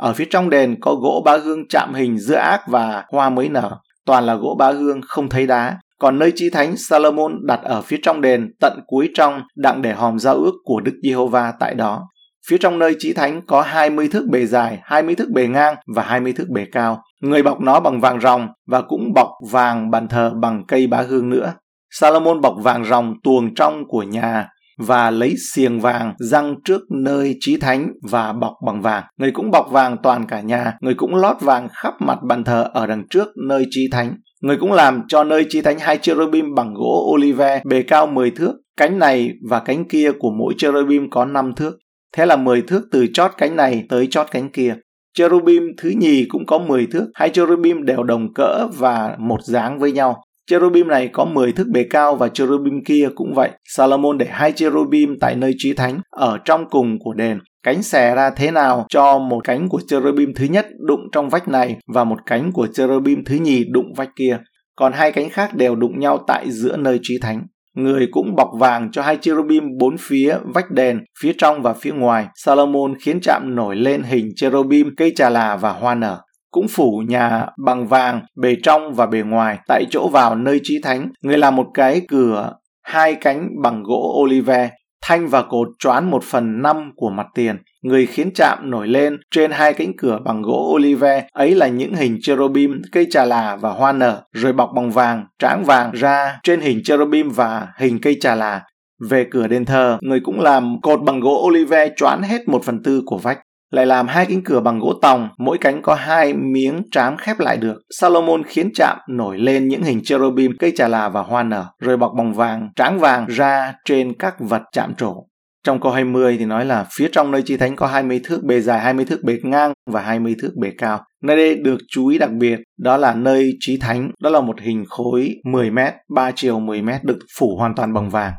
Ở 0.00 0.12
phía 0.12 0.26
trong 0.30 0.50
đền 0.50 0.76
có 0.80 0.94
gỗ 0.94 1.22
bá 1.24 1.36
hương 1.36 1.68
chạm 1.68 1.94
hình 1.94 2.18
giữa 2.18 2.36
ác 2.36 2.60
và 2.68 3.04
hoa 3.12 3.30
mới 3.30 3.48
nở. 3.48 3.76
Toàn 4.06 4.24
là 4.24 4.34
gỗ 4.34 4.56
bá 4.58 4.72
hương 4.72 5.00
không 5.06 5.28
thấy 5.28 5.46
đá, 5.46 5.78
còn 6.00 6.18
nơi 6.18 6.32
chí 6.34 6.50
thánh 6.50 6.76
Salomon 6.76 7.46
đặt 7.46 7.60
ở 7.62 7.82
phía 7.82 7.96
trong 8.02 8.20
đền 8.20 8.52
tận 8.60 8.80
cuối 8.86 9.10
trong 9.14 9.42
đặng 9.56 9.82
để 9.82 9.92
hòm 9.92 10.18
giao 10.18 10.34
ước 10.34 10.54
của 10.64 10.80
Đức 10.80 10.92
Giê-hô-va 11.02 11.52
tại 11.60 11.74
đó. 11.74 12.08
Phía 12.48 12.58
trong 12.58 12.78
nơi 12.78 12.96
chí 12.98 13.12
thánh 13.12 13.46
có 13.46 13.62
20 13.62 14.08
thước 14.08 14.26
bề 14.30 14.46
dài, 14.46 14.78
20 14.82 15.14
thước 15.14 15.28
bề 15.34 15.46
ngang 15.46 15.74
và 15.94 16.02
20 16.02 16.32
thước 16.32 16.48
bề 16.48 16.66
cao. 16.72 17.02
Người 17.20 17.42
bọc 17.42 17.60
nó 17.60 17.80
bằng 17.80 18.00
vàng 18.00 18.20
ròng 18.20 18.48
và 18.66 18.82
cũng 18.82 19.12
bọc 19.14 19.28
vàng 19.50 19.90
bàn 19.90 20.08
thờ 20.08 20.32
bằng 20.40 20.64
cây 20.68 20.86
bá 20.86 21.02
hương 21.02 21.30
nữa. 21.30 21.52
Salomon 21.90 22.40
bọc 22.40 22.54
vàng 22.62 22.84
ròng 22.84 23.14
tuồng 23.24 23.54
trong 23.54 23.82
của 23.88 24.02
nhà 24.02 24.48
và 24.80 25.10
lấy 25.10 25.34
xiềng 25.52 25.80
vàng 25.80 26.14
răng 26.18 26.54
trước 26.64 26.80
nơi 26.90 27.36
trí 27.40 27.56
thánh 27.56 27.92
và 28.10 28.32
bọc 28.32 28.52
bằng 28.66 28.82
vàng. 28.82 29.04
Người 29.18 29.30
cũng 29.30 29.50
bọc 29.50 29.70
vàng 29.70 29.96
toàn 30.02 30.26
cả 30.26 30.40
nhà, 30.40 30.72
người 30.80 30.94
cũng 30.94 31.14
lót 31.14 31.36
vàng 31.40 31.68
khắp 31.72 31.94
mặt 32.00 32.18
bàn 32.22 32.44
thờ 32.44 32.70
ở 32.72 32.86
đằng 32.86 33.08
trước 33.10 33.28
nơi 33.48 33.66
trí 33.70 33.88
thánh. 33.92 34.14
Người 34.42 34.56
cũng 34.56 34.72
làm 34.72 35.02
cho 35.08 35.24
nơi 35.24 35.46
chi 35.48 35.62
thánh 35.62 35.78
hai 35.78 35.98
cherubim 35.98 36.54
bằng 36.54 36.74
gỗ 36.74 37.12
olive 37.14 37.62
bề 37.64 37.82
cao 37.82 38.06
10 38.06 38.30
thước, 38.30 38.52
cánh 38.76 38.98
này 38.98 39.30
và 39.48 39.60
cánh 39.60 39.88
kia 39.88 40.12
của 40.18 40.30
mỗi 40.38 40.54
cherubim 40.58 41.10
có 41.10 41.24
5 41.24 41.52
thước. 41.56 41.78
Thế 42.16 42.26
là 42.26 42.36
10 42.36 42.62
thước 42.62 42.82
từ 42.92 43.06
chót 43.14 43.30
cánh 43.38 43.56
này 43.56 43.84
tới 43.88 44.06
chót 44.06 44.26
cánh 44.30 44.50
kia. 44.50 44.76
Cherubim 45.14 45.62
thứ 45.78 45.92
nhì 45.96 46.24
cũng 46.28 46.46
có 46.46 46.58
10 46.58 46.86
thước, 46.86 47.10
hai 47.14 47.30
cherubim 47.30 47.84
đều 47.84 48.02
đồng 48.02 48.34
cỡ 48.34 48.66
và 48.78 49.16
một 49.18 49.42
dáng 49.42 49.78
với 49.78 49.92
nhau. 49.92 50.22
Cherubim 50.50 50.88
này 50.88 51.08
có 51.12 51.24
10 51.24 51.52
thước 51.52 51.68
bề 51.68 51.84
cao 51.90 52.16
và 52.16 52.28
cherubim 52.28 52.84
kia 52.86 53.08
cũng 53.14 53.34
vậy. 53.34 53.50
Salomon 53.64 54.18
để 54.18 54.26
hai 54.30 54.52
cherubim 54.52 55.16
tại 55.20 55.36
nơi 55.36 55.52
trí 55.58 55.72
thánh 55.72 56.00
ở 56.10 56.38
trong 56.44 56.64
cùng 56.70 56.98
của 56.98 57.12
đền. 57.12 57.38
Cánh 57.62 57.82
xẻ 57.82 58.14
ra 58.14 58.30
thế 58.30 58.50
nào 58.50 58.86
cho 58.88 59.18
một 59.18 59.40
cánh 59.44 59.68
của 59.68 59.80
cherubim 59.88 60.34
thứ 60.34 60.44
nhất 60.44 60.66
đụng 60.86 61.00
trong 61.12 61.28
vách 61.28 61.48
này 61.48 61.76
và 61.94 62.04
một 62.04 62.18
cánh 62.26 62.52
của 62.52 62.66
cherubim 62.74 63.24
thứ 63.24 63.34
nhì 63.34 63.64
đụng 63.72 63.92
vách 63.96 64.10
kia. 64.16 64.38
Còn 64.76 64.92
hai 64.92 65.12
cánh 65.12 65.30
khác 65.30 65.54
đều 65.54 65.76
đụng 65.76 66.00
nhau 66.00 66.24
tại 66.26 66.50
giữa 66.50 66.76
nơi 66.76 66.98
trí 67.02 67.18
thánh. 67.22 67.42
Người 67.76 68.08
cũng 68.10 68.34
bọc 68.36 68.48
vàng 68.58 68.90
cho 68.92 69.02
hai 69.02 69.18
cherubim 69.20 69.64
bốn 69.78 69.96
phía 70.00 70.36
vách 70.54 70.70
đền, 70.70 71.00
phía 71.20 71.32
trong 71.38 71.62
và 71.62 71.72
phía 71.72 71.92
ngoài. 71.92 72.26
Salomon 72.34 72.94
khiến 73.00 73.18
chạm 73.22 73.42
nổi 73.54 73.76
lên 73.76 74.02
hình 74.02 74.28
cherubim, 74.36 74.94
cây 74.96 75.12
trà 75.16 75.30
là 75.30 75.56
và 75.56 75.72
hoa 75.72 75.94
nở 75.94 76.20
cũng 76.50 76.68
phủ 76.68 77.02
nhà 77.08 77.46
bằng 77.64 77.86
vàng, 77.86 78.20
bề 78.36 78.56
trong 78.62 78.94
và 78.94 79.06
bề 79.06 79.22
ngoài, 79.22 79.58
tại 79.68 79.84
chỗ 79.90 80.08
vào 80.08 80.34
nơi 80.34 80.60
trí 80.62 80.80
thánh. 80.82 81.08
Người 81.22 81.38
làm 81.38 81.56
một 81.56 81.66
cái 81.74 82.00
cửa, 82.08 82.52
hai 82.82 83.14
cánh 83.14 83.48
bằng 83.62 83.82
gỗ 83.82 84.18
olive, 84.22 84.70
thanh 85.02 85.28
và 85.28 85.42
cột 85.42 85.68
choán 85.78 86.10
một 86.10 86.24
phần 86.24 86.62
năm 86.62 86.90
của 86.96 87.10
mặt 87.10 87.26
tiền. 87.34 87.56
Người 87.82 88.06
khiến 88.06 88.30
chạm 88.34 88.70
nổi 88.70 88.88
lên, 88.88 89.16
trên 89.30 89.50
hai 89.50 89.72
cánh 89.72 89.92
cửa 89.98 90.18
bằng 90.24 90.42
gỗ 90.42 90.72
olive. 90.74 91.26
Ấy 91.32 91.54
là 91.54 91.68
những 91.68 91.94
hình 91.94 92.18
cherubim, 92.22 92.82
cây 92.92 93.06
trà 93.10 93.24
là 93.24 93.56
và 93.56 93.70
hoa 93.70 93.92
nở, 93.92 94.22
rồi 94.32 94.52
bọc 94.52 94.70
bằng 94.74 94.90
vàng, 94.90 95.24
tráng 95.38 95.64
vàng 95.64 95.92
ra. 95.92 96.38
Trên 96.42 96.60
hình 96.60 96.80
cherubim 96.84 97.30
và 97.30 97.68
hình 97.78 97.98
cây 98.02 98.16
trà 98.20 98.34
là, 98.34 98.62
về 99.10 99.26
cửa 99.30 99.46
đền 99.46 99.64
thờ, 99.64 99.98
người 100.00 100.20
cũng 100.20 100.40
làm 100.40 100.80
cột 100.80 101.02
bằng 101.02 101.20
gỗ 101.20 101.44
olive 101.46 101.88
choán 101.96 102.22
hết 102.22 102.48
một 102.48 102.64
phần 102.64 102.82
tư 102.82 103.02
của 103.06 103.18
vách 103.18 103.38
lại 103.70 103.86
làm 103.86 104.08
hai 104.08 104.26
cánh 104.26 104.42
cửa 104.44 104.60
bằng 104.60 104.78
gỗ 104.78 104.92
tòng, 105.02 105.28
mỗi 105.38 105.58
cánh 105.58 105.82
có 105.82 105.94
hai 105.94 106.34
miếng 106.34 106.82
trám 106.90 107.16
khép 107.16 107.40
lại 107.40 107.56
được. 107.56 107.82
Salomon 107.98 108.42
khiến 108.44 108.70
chạm 108.74 108.98
nổi 109.08 109.38
lên 109.38 109.68
những 109.68 109.82
hình 109.82 110.00
cherubim, 110.04 110.52
cây 110.58 110.72
trà 110.76 110.88
là 110.88 111.08
và 111.08 111.22
hoa 111.22 111.42
nở, 111.42 111.64
rồi 111.78 111.96
bọc 111.96 112.12
bằng 112.16 112.32
vàng, 112.32 112.68
tráng 112.76 112.98
vàng 112.98 113.26
ra 113.26 113.74
trên 113.84 114.12
các 114.18 114.34
vật 114.38 114.62
chạm 114.72 114.94
trổ. 114.94 115.26
Trong 115.64 115.80
câu 115.80 115.92
20 115.92 116.36
thì 116.38 116.44
nói 116.44 116.64
là 116.64 116.86
phía 116.96 117.08
trong 117.12 117.30
nơi 117.30 117.42
chi 117.42 117.56
thánh 117.56 117.76
có 117.76 117.86
20 117.86 118.20
thước 118.24 118.44
bề 118.44 118.60
dài, 118.60 118.80
20 118.80 119.04
thước 119.04 119.24
bề 119.24 119.38
ngang 119.42 119.72
và 119.90 120.00
20 120.00 120.34
thước 120.42 120.52
bề 120.60 120.70
cao. 120.78 121.00
Nơi 121.22 121.36
đây 121.36 121.56
được 121.56 121.78
chú 121.88 122.06
ý 122.06 122.18
đặc 122.18 122.30
biệt 122.30 122.58
đó 122.78 122.96
là 122.96 123.14
nơi 123.14 123.52
chí 123.60 123.78
thánh, 123.80 124.10
đó 124.22 124.30
là 124.30 124.40
một 124.40 124.60
hình 124.60 124.84
khối 124.88 125.30
10 125.44 125.70
mét, 125.70 125.94
3 126.14 126.30
chiều 126.34 126.60
10 126.60 126.82
mét 126.82 127.04
được 127.04 127.18
phủ 127.38 127.56
hoàn 127.58 127.74
toàn 127.74 127.94
bằng 127.94 128.10
vàng. 128.10 128.32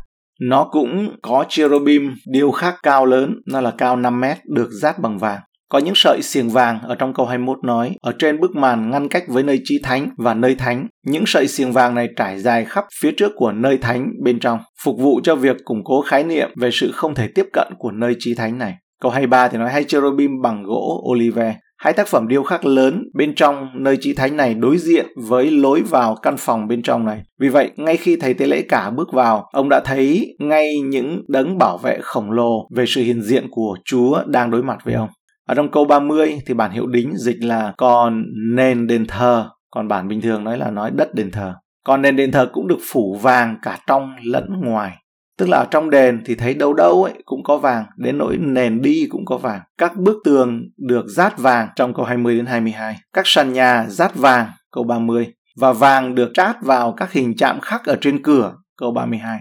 Nó 0.49 0.67
cũng 0.71 1.15
có 1.21 1.45
cherubim 1.49 2.13
điêu 2.31 2.51
khắc 2.51 2.75
cao 2.83 3.05
lớn, 3.05 3.35
nó 3.47 3.61
là 3.61 3.71
cao 3.77 3.95
5 3.95 4.19
mét, 4.19 4.37
được 4.45 4.69
dát 4.81 4.99
bằng 4.99 5.17
vàng. 5.17 5.39
Có 5.69 5.79
những 5.79 5.93
sợi 5.95 6.19
xiềng 6.21 6.49
vàng 6.49 6.79
ở 6.81 6.95
trong 6.95 7.13
câu 7.13 7.25
21 7.25 7.63
nói, 7.63 7.95
ở 8.01 8.13
trên 8.19 8.39
bức 8.39 8.55
màn 8.55 8.91
ngăn 8.91 9.09
cách 9.09 9.23
với 9.27 9.43
nơi 9.43 9.61
chí 9.63 9.79
thánh 9.83 10.09
và 10.17 10.33
nơi 10.33 10.55
thánh. 10.55 10.87
Những 11.05 11.23
sợi 11.27 11.47
xiềng 11.47 11.71
vàng 11.71 11.95
này 11.95 12.07
trải 12.15 12.39
dài 12.39 12.65
khắp 12.65 12.85
phía 13.01 13.11
trước 13.17 13.31
của 13.35 13.51
nơi 13.51 13.77
thánh 13.77 14.07
bên 14.23 14.39
trong, 14.39 14.59
phục 14.83 14.99
vụ 14.99 15.19
cho 15.23 15.35
việc 15.35 15.57
củng 15.63 15.83
cố 15.83 16.01
khái 16.01 16.23
niệm 16.23 16.49
về 16.55 16.69
sự 16.73 16.91
không 16.91 17.15
thể 17.15 17.27
tiếp 17.35 17.45
cận 17.53 17.67
của 17.77 17.91
nơi 17.91 18.15
chí 18.19 18.35
thánh 18.35 18.57
này. 18.57 18.75
Câu 19.01 19.11
23 19.11 19.47
thì 19.47 19.57
nói 19.57 19.71
hai 19.71 19.83
cherubim 19.83 20.31
bằng 20.43 20.63
gỗ 20.63 21.03
olive. 21.11 21.55
Hai 21.83 21.93
tác 21.93 22.07
phẩm 22.07 22.27
điêu 22.27 22.43
khắc 22.43 22.65
lớn 22.65 23.03
bên 23.13 23.35
trong 23.35 23.69
nơi 23.73 23.97
chị 24.01 24.13
thánh 24.13 24.37
này 24.37 24.53
đối 24.53 24.77
diện 24.77 25.05
với 25.15 25.51
lối 25.51 25.81
vào 25.81 26.15
căn 26.15 26.35
phòng 26.37 26.67
bên 26.67 26.81
trong 26.81 27.05
này. 27.05 27.21
Vì 27.39 27.49
vậy, 27.49 27.71
ngay 27.75 27.97
khi 27.97 28.17
thầy 28.21 28.33
tế 28.33 28.47
lễ 28.47 28.61
cả 28.69 28.89
bước 28.89 29.13
vào, 29.13 29.49
ông 29.51 29.69
đã 29.69 29.79
thấy 29.85 30.35
ngay 30.39 30.79
những 30.79 31.21
đấng 31.27 31.57
bảo 31.57 31.77
vệ 31.77 31.99
khổng 32.01 32.31
lồ 32.31 32.67
về 32.75 32.85
sự 32.87 33.01
hiện 33.01 33.21
diện 33.21 33.47
của 33.51 33.77
Chúa 33.85 34.23
đang 34.25 34.51
đối 34.51 34.63
mặt 34.63 34.77
với 34.83 34.93
ông. 34.93 35.09
Ở 35.47 35.55
trong 35.55 35.71
câu 35.71 35.85
30 35.85 36.39
thì 36.45 36.53
bản 36.53 36.71
hiệu 36.71 36.87
đính 36.87 37.11
dịch 37.17 37.37
là 37.43 37.73
còn 37.77 38.25
nền 38.55 38.87
đền 38.87 39.05
thờ, 39.07 39.49
còn 39.71 39.87
bản 39.87 40.07
bình 40.07 40.21
thường 40.21 40.43
nói 40.43 40.57
là 40.57 40.71
nói 40.71 40.91
đất 40.95 41.15
đền 41.15 41.31
thờ. 41.31 41.53
Còn 41.85 42.01
nền 42.01 42.15
đền 42.15 42.31
thờ 42.31 42.49
cũng 42.53 42.67
được 42.67 42.79
phủ 42.91 43.17
vàng 43.21 43.55
cả 43.61 43.79
trong 43.87 44.15
lẫn 44.23 44.45
ngoài. 44.63 44.97
Tức 45.41 45.49
là 45.49 45.57
ở 45.57 45.65
trong 45.71 45.89
đền 45.89 46.21
thì 46.25 46.35
thấy 46.35 46.53
đâu 46.53 46.73
đâu 46.73 47.03
ấy 47.03 47.13
cũng 47.25 47.43
có 47.43 47.57
vàng, 47.57 47.85
đến 47.97 48.17
nỗi 48.17 48.37
nền 48.37 48.81
đi 48.81 49.07
cũng 49.09 49.25
có 49.25 49.37
vàng. 49.37 49.61
Các 49.77 49.97
bức 49.97 50.17
tường 50.23 50.61
được 50.77 51.05
dát 51.07 51.37
vàng 51.37 51.67
trong 51.75 51.93
câu 51.93 52.05
20 52.05 52.35
đến 52.35 52.45
22. 52.45 52.95
Các 53.13 53.27
sàn 53.27 53.53
nhà 53.53 53.85
dát 53.89 54.15
vàng 54.15 54.47
câu 54.71 54.83
30 54.83 55.27
và 55.59 55.73
vàng 55.73 56.15
được 56.15 56.31
trát 56.33 56.55
vào 56.61 56.93
các 56.97 57.11
hình 57.11 57.33
chạm 57.37 57.59
khắc 57.59 57.85
ở 57.85 57.97
trên 58.01 58.23
cửa 58.23 58.53
câu 58.77 58.91
32. 58.91 59.39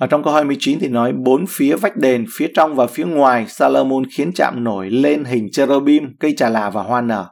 Ở 0.00 0.06
trong 0.06 0.24
câu 0.24 0.34
29 0.34 0.78
thì 0.80 0.88
nói 0.88 1.12
bốn 1.12 1.44
phía 1.48 1.76
vách 1.76 1.96
đền, 1.96 2.24
phía 2.36 2.48
trong 2.54 2.74
và 2.74 2.86
phía 2.86 3.04
ngoài 3.04 3.46
Salomon 3.48 4.04
khiến 4.16 4.32
chạm 4.34 4.64
nổi 4.64 4.90
lên 4.90 5.24
hình 5.24 5.48
cherubim, 5.52 6.16
cây 6.20 6.34
trà 6.36 6.48
là 6.48 6.70
và 6.70 6.82
hoa 6.82 7.00
nở. 7.00 7.26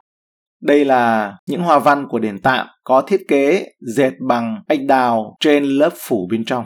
Đây 0.61 0.85
là 0.85 1.33
những 1.47 1.61
hoa 1.61 1.79
văn 1.79 2.07
của 2.09 2.19
đền 2.19 2.41
tạm 2.41 2.67
có 2.83 3.01
thiết 3.01 3.21
kế 3.27 3.65
dệt 3.95 4.11
bằng 4.27 4.63
ếch 4.67 4.81
đào 4.87 5.35
trên 5.39 5.63
lớp 5.63 5.93
phủ 6.07 6.27
bên 6.31 6.45
trong 6.45 6.65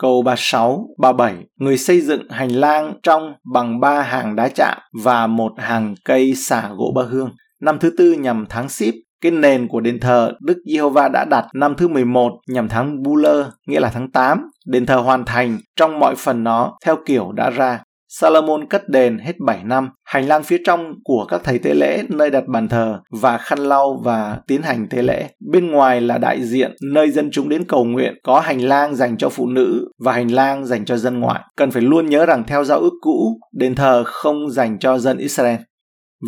câu 0.00 0.22
36, 0.22 0.88
37, 0.98 1.34
người 1.56 1.78
xây 1.78 2.00
dựng 2.00 2.28
hành 2.30 2.50
lang 2.50 2.92
trong 3.02 3.32
bằng 3.52 3.80
ba 3.80 4.02
hàng 4.02 4.36
đá 4.36 4.48
chạm 4.48 4.78
và 5.04 5.26
một 5.26 5.52
hàng 5.56 5.94
cây 6.04 6.34
xả 6.34 6.70
gỗ 6.76 6.92
ba 6.96 7.02
hương. 7.02 7.30
Năm 7.60 7.78
thứ 7.78 7.90
tư 7.98 8.12
nhằm 8.12 8.46
tháng 8.48 8.68
Sip, 8.68 8.94
cái 9.20 9.32
nền 9.32 9.68
của 9.68 9.80
đền 9.80 10.00
thờ 10.00 10.32
Đức 10.40 10.58
Giê-hô-va 10.72 11.08
đã 11.08 11.24
đặt 11.24 11.46
năm 11.54 11.74
thứ 11.76 11.88
11 11.88 12.32
nhằm 12.48 12.68
tháng 12.68 13.02
Buller, 13.02 13.46
nghĩa 13.66 13.80
là 13.80 13.90
tháng 13.94 14.10
8. 14.10 14.50
Đền 14.66 14.86
thờ 14.86 14.96
hoàn 14.96 15.24
thành 15.24 15.58
trong 15.76 15.98
mọi 15.98 16.14
phần 16.14 16.44
nó 16.44 16.78
theo 16.84 16.96
kiểu 17.06 17.32
đã 17.32 17.50
ra. 17.50 17.82
Salomon 18.12 18.68
cất 18.68 18.88
đền 18.88 19.18
hết 19.18 19.32
7 19.46 19.64
năm, 19.64 19.90
hành 20.04 20.28
lang 20.28 20.42
phía 20.42 20.58
trong 20.64 20.94
của 21.04 21.24
các 21.28 21.40
thầy 21.44 21.58
tế 21.58 21.74
lễ 21.74 22.02
nơi 22.08 22.30
đặt 22.30 22.44
bàn 22.46 22.68
thờ 22.68 23.00
và 23.10 23.38
khăn 23.38 23.58
lau 23.58 24.00
và 24.04 24.38
tiến 24.46 24.62
hành 24.62 24.88
tế 24.88 25.02
lễ. 25.02 25.28
Bên 25.52 25.70
ngoài 25.70 26.00
là 26.00 26.18
đại 26.18 26.42
diện 26.42 26.72
nơi 26.92 27.10
dân 27.10 27.30
chúng 27.30 27.48
đến 27.48 27.64
cầu 27.64 27.84
nguyện, 27.84 28.14
có 28.22 28.40
hành 28.40 28.60
lang 28.60 28.94
dành 28.94 29.16
cho 29.18 29.28
phụ 29.28 29.46
nữ 29.46 29.88
và 29.98 30.12
hành 30.12 30.28
lang 30.28 30.66
dành 30.66 30.84
cho 30.84 30.96
dân 30.96 31.20
ngoại. 31.20 31.40
Cần 31.56 31.70
phải 31.70 31.82
luôn 31.82 32.06
nhớ 32.06 32.26
rằng 32.26 32.44
theo 32.46 32.64
giao 32.64 32.78
ước 32.78 32.92
cũ, 33.00 33.40
đền 33.52 33.74
thờ 33.74 34.04
không 34.06 34.50
dành 34.50 34.78
cho 34.78 34.98
dân 34.98 35.18
Israel. 35.18 35.56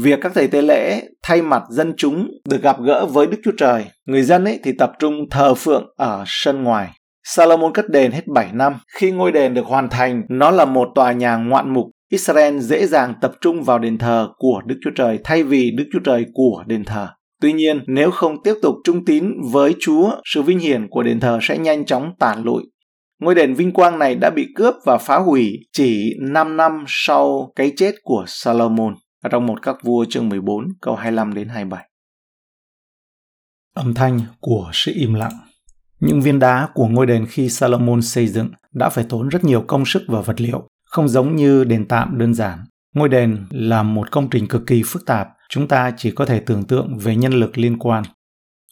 Việc 0.02 0.18
các 0.22 0.32
thầy 0.34 0.48
tế 0.48 0.62
lễ 0.62 1.02
thay 1.22 1.42
mặt 1.42 1.62
dân 1.70 1.94
chúng 1.96 2.28
được 2.48 2.62
gặp 2.62 2.76
gỡ 2.80 3.06
với 3.06 3.26
Đức 3.26 3.38
Chúa 3.44 3.52
Trời, 3.58 3.84
người 4.06 4.22
dân 4.22 4.44
ấy 4.44 4.60
thì 4.64 4.72
tập 4.72 4.92
trung 4.98 5.14
thờ 5.30 5.54
phượng 5.54 5.86
ở 5.96 6.24
sân 6.26 6.62
ngoài. 6.62 6.90
Salomon 7.24 7.72
cất 7.72 7.88
đền 7.90 8.12
hết 8.12 8.26
7 8.26 8.52
năm. 8.52 8.74
Khi 8.98 9.10
ngôi 9.10 9.32
đền 9.32 9.54
được 9.54 9.66
hoàn 9.66 9.88
thành, 9.88 10.22
nó 10.28 10.50
là 10.50 10.64
một 10.64 10.88
tòa 10.94 11.12
nhà 11.12 11.36
ngoạn 11.36 11.74
mục. 11.74 11.86
Israel 12.10 12.58
dễ 12.58 12.86
dàng 12.86 13.14
tập 13.20 13.32
trung 13.40 13.62
vào 13.62 13.78
đền 13.78 13.98
thờ 13.98 14.28
của 14.38 14.62
Đức 14.66 14.76
Chúa 14.84 14.90
Trời 14.96 15.18
thay 15.24 15.42
vì 15.42 15.70
Đức 15.70 15.84
Chúa 15.92 16.00
Trời 16.04 16.26
của 16.34 16.64
đền 16.66 16.84
thờ. 16.84 17.08
Tuy 17.40 17.52
nhiên, 17.52 17.84
nếu 17.86 18.10
không 18.10 18.42
tiếp 18.42 18.54
tục 18.62 18.74
trung 18.84 19.04
tín 19.04 19.32
với 19.52 19.74
Chúa, 19.80 20.10
sự 20.24 20.42
vinh 20.42 20.58
hiển 20.58 20.88
của 20.90 21.02
đền 21.02 21.20
thờ 21.20 21.38
sẽ 21.42 21.58
nhanh 21.58 21.84
chóng 21.84 22.12
tàn 22.18 22.44
lụi. 22.44 22.62
Ngôi 23.20 23.34
đền 23.34 23.54
vinh 23.54 23.72
quang 23.72 23.98
này 23.98 24.14
đã 24.14 24.30
bị 24.30 24.46
cướp 24.54 24.74
và 24.84 24.98
phá 24.98 25.16
hủy 25.16 25.58
chỉ 25.72 26.14
5 26.20 26.56
năm 26.56 26.84
sau 26.86 27.52
cái 27.56 27.72
chết 27.76 27.94
của 28.02 28.24
Salomon 28.26 28.94
ở 29.22 29.28
trong 29.28 29.46
một 29.46 29.62
các 29.62 29.76
vua 29.82 30.04
chương 30.08 30.28
14 30.28 30.64
câu 30.80 30.94
25 30.94 31.34
đến 31.34 31.48
27. 31.48 31.88
Âm 33.74 33.94
thanh 33.94 34.20
của 34.40 34.70
sự 34.72 34.92
im 34.94 35.14
lặng 35.14 35.51
những 36.02 36.20
viên 36.20 36.38
đá 36.38 36.68
của 36.74 36.88
ngôi 36.88 37.06
đền 37.06 37.26
khi 37.26 37.48
Salomon 37.48 38.02
xây 38.02 38.26
dựng 38.26 38.50
đã 38.72 38.88
phải 38.88 39.04
tốn 39.08 39.28
rất 39.28 39.44
nhiều 39.44 39.64
công 39.66 39.84
sức 39.84 40.02
và 40.06 40.20
vật 40.20 40.40
liệu, 40.40 40.68
không 40.84 41.08
giống 41.08 41.36
như 41.36 41.64
đền 41.64 41.88
tạm 41.88 42.18
đơn 42.18 42.34
giản. 42.34 42.58
Ngôi 42.94 43.08
đền 43.08 43.46
là 43.50 43.82
một 43.82 44.10
công 44.10 44.30
trình 44.30 44.46
cực 44.46 44.66
kỳ 44.66 44.82
phức 44.86 45.06
tạp, 45.06 45.28
chúng 45.48 45.68
ta 45.68 45.92
chỉ 45.96 46.10
có 46.10 46.26
thể 46.26 46.40
tưởng 46.40 46.64
tượng 46.64 46.98
về 46.98 47.16
nhân 47.16 47.32
lực 47.32 47.58
liên 47.58 47.78
quan. 47.78 48.02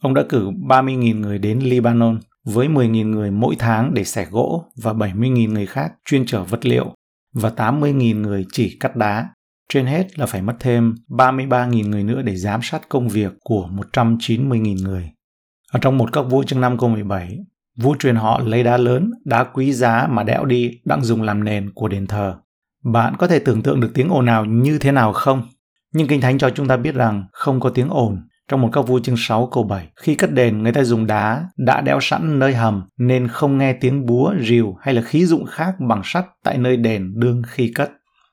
Ông 0.03 0.15
đã 0.15 0.23
cử 0.29 0.51
30.000 0.51 1.21
người 1.21 1.39
đến 1.39 1.59
Lebanon 1.59 2.21
với 2.45 2.69
10.000 2.69 3.11
người 3.11 3.31
mỗi 3.31 3.57
tháng 3.59 3.95
để 3.95 4.05
xẻ 4.05 4.27
gỗ 4.31 4.65
và 4.83 4.93
70.000 4.93 5.53
người 5.53 5.67
khác 5.67 5.93
chuyên 6.05 6.27
chở 6.27 6.45
vật 6.45 6.67
liệu 6.67 6.95
và 7.35 7.53
80.000 7.57 8.21
người 8.21 8.47
chỉ 8.53 8.77
cắt 8.81 8.97
đá. 8.97 9.29
Trên 9.69 9.87
hết 9.87 10.19
là 10.19 10.27
phải 10.27 10.43
mất 10.43 10.57
thêm 10.61 10.95
33.000 11.09 11.89
người 11.89 12.05
nữa 12.05 12.23
để 12.23 12.37
giám 12.37 12.61
sát 12.63 12.89
công 12.89 13.09
việc 13.09 13.33
của 13.41 13.69
190.000 13.93 14.85
người. 14.85 15.11
Ở 15.73 15.81
trong 15.81 15.99
một 15.99 16.13
các 16.13 16.23
vua 16.23 16.43
chương 16.43 16.61
5 16.61 16.79
câu 16.79 16.89
17, 16.89 17.39
vua 17.77 17.97
truyền 17.99 18.17
họ 18.17 18.41
lấy 18.45 18.63
đá 18.63 18.77
lớn, 18.77 19.11
đá 19.25 19.45
quý 19.45 19.73
giá 19.73 20.07
mà 20.11 20.23
đẽo 20.23 20.45
đi 20.45 20.71
đang 20.85 21.05
dùng 21.05 21.23
làm 21.23 21.45
nền 21.45 21.71
của 21.75 21.89
đền 21.89 22.07
thờ. 22.07 22.35
Bạn 22.85 23.17
có 23.17 23.27
thể 23.27 23.39
tưởng 23.39 23.63
tượng 23.63 23.81
được 23.81 23.91
tiếng 23.95 24.09
ồn 24.09 24.27
nào 24.27 24.45
như 24.45 24.79
thế 24.79 24.93
nào 24.93 25.13
không? 25.13 25.43
Nhưng 25.95 26.09
Kinh 26.09 26.21
Thánh 26.21 26.39
cho 26.39 26.51
chúng 26.51 26.69
ta 26.69 26.77
biết 26.77 26.95
rằng 26.95 27.25
không 27.33 27.61
có 27.61 27.71
tiếng 27.71 27.89
ồn. 27.89 28.17
Trong 28.49 28.61
một 28.61 28.69
các 28.73 28.81
vua 28.81 29.01
chương 29.01 29.17
6 29.19 29.47
câu 29.53 29.65
7, 29.65 29.89
khi 29.97 30.15
cất 30.15 30.33
đền 30.33 30.63
người 30.63 30.73
ta 30.73 30.85
dùng 30.85 31.07
đá 31.07 31.45
đã 31.57 31.81
đẽo 31.81 31.99
sẵn 32.01 32.39
nơi 32.39 32.55
hầm 32.55 32.83
nên 32.99 33.29
không 33.29 33.59
nghe 33.59 33.73
tiếng 33.73 34.07
búa, 34.07 34.35
rìu 34.41 34.77
hay 34.81 34.95
là 34.95 35.03
khí 35.03 35.27
dụng 35.27 35.47
khác 35.47 35.75
bằng 35.89 36.03
sắt 36.05 36.25
tại 36.45 36.59
nơi 36.59 36.77
đền 36.77 37.13
đương 37.15 37.43
khi 37.47 37.73
cất. 37.75 37.91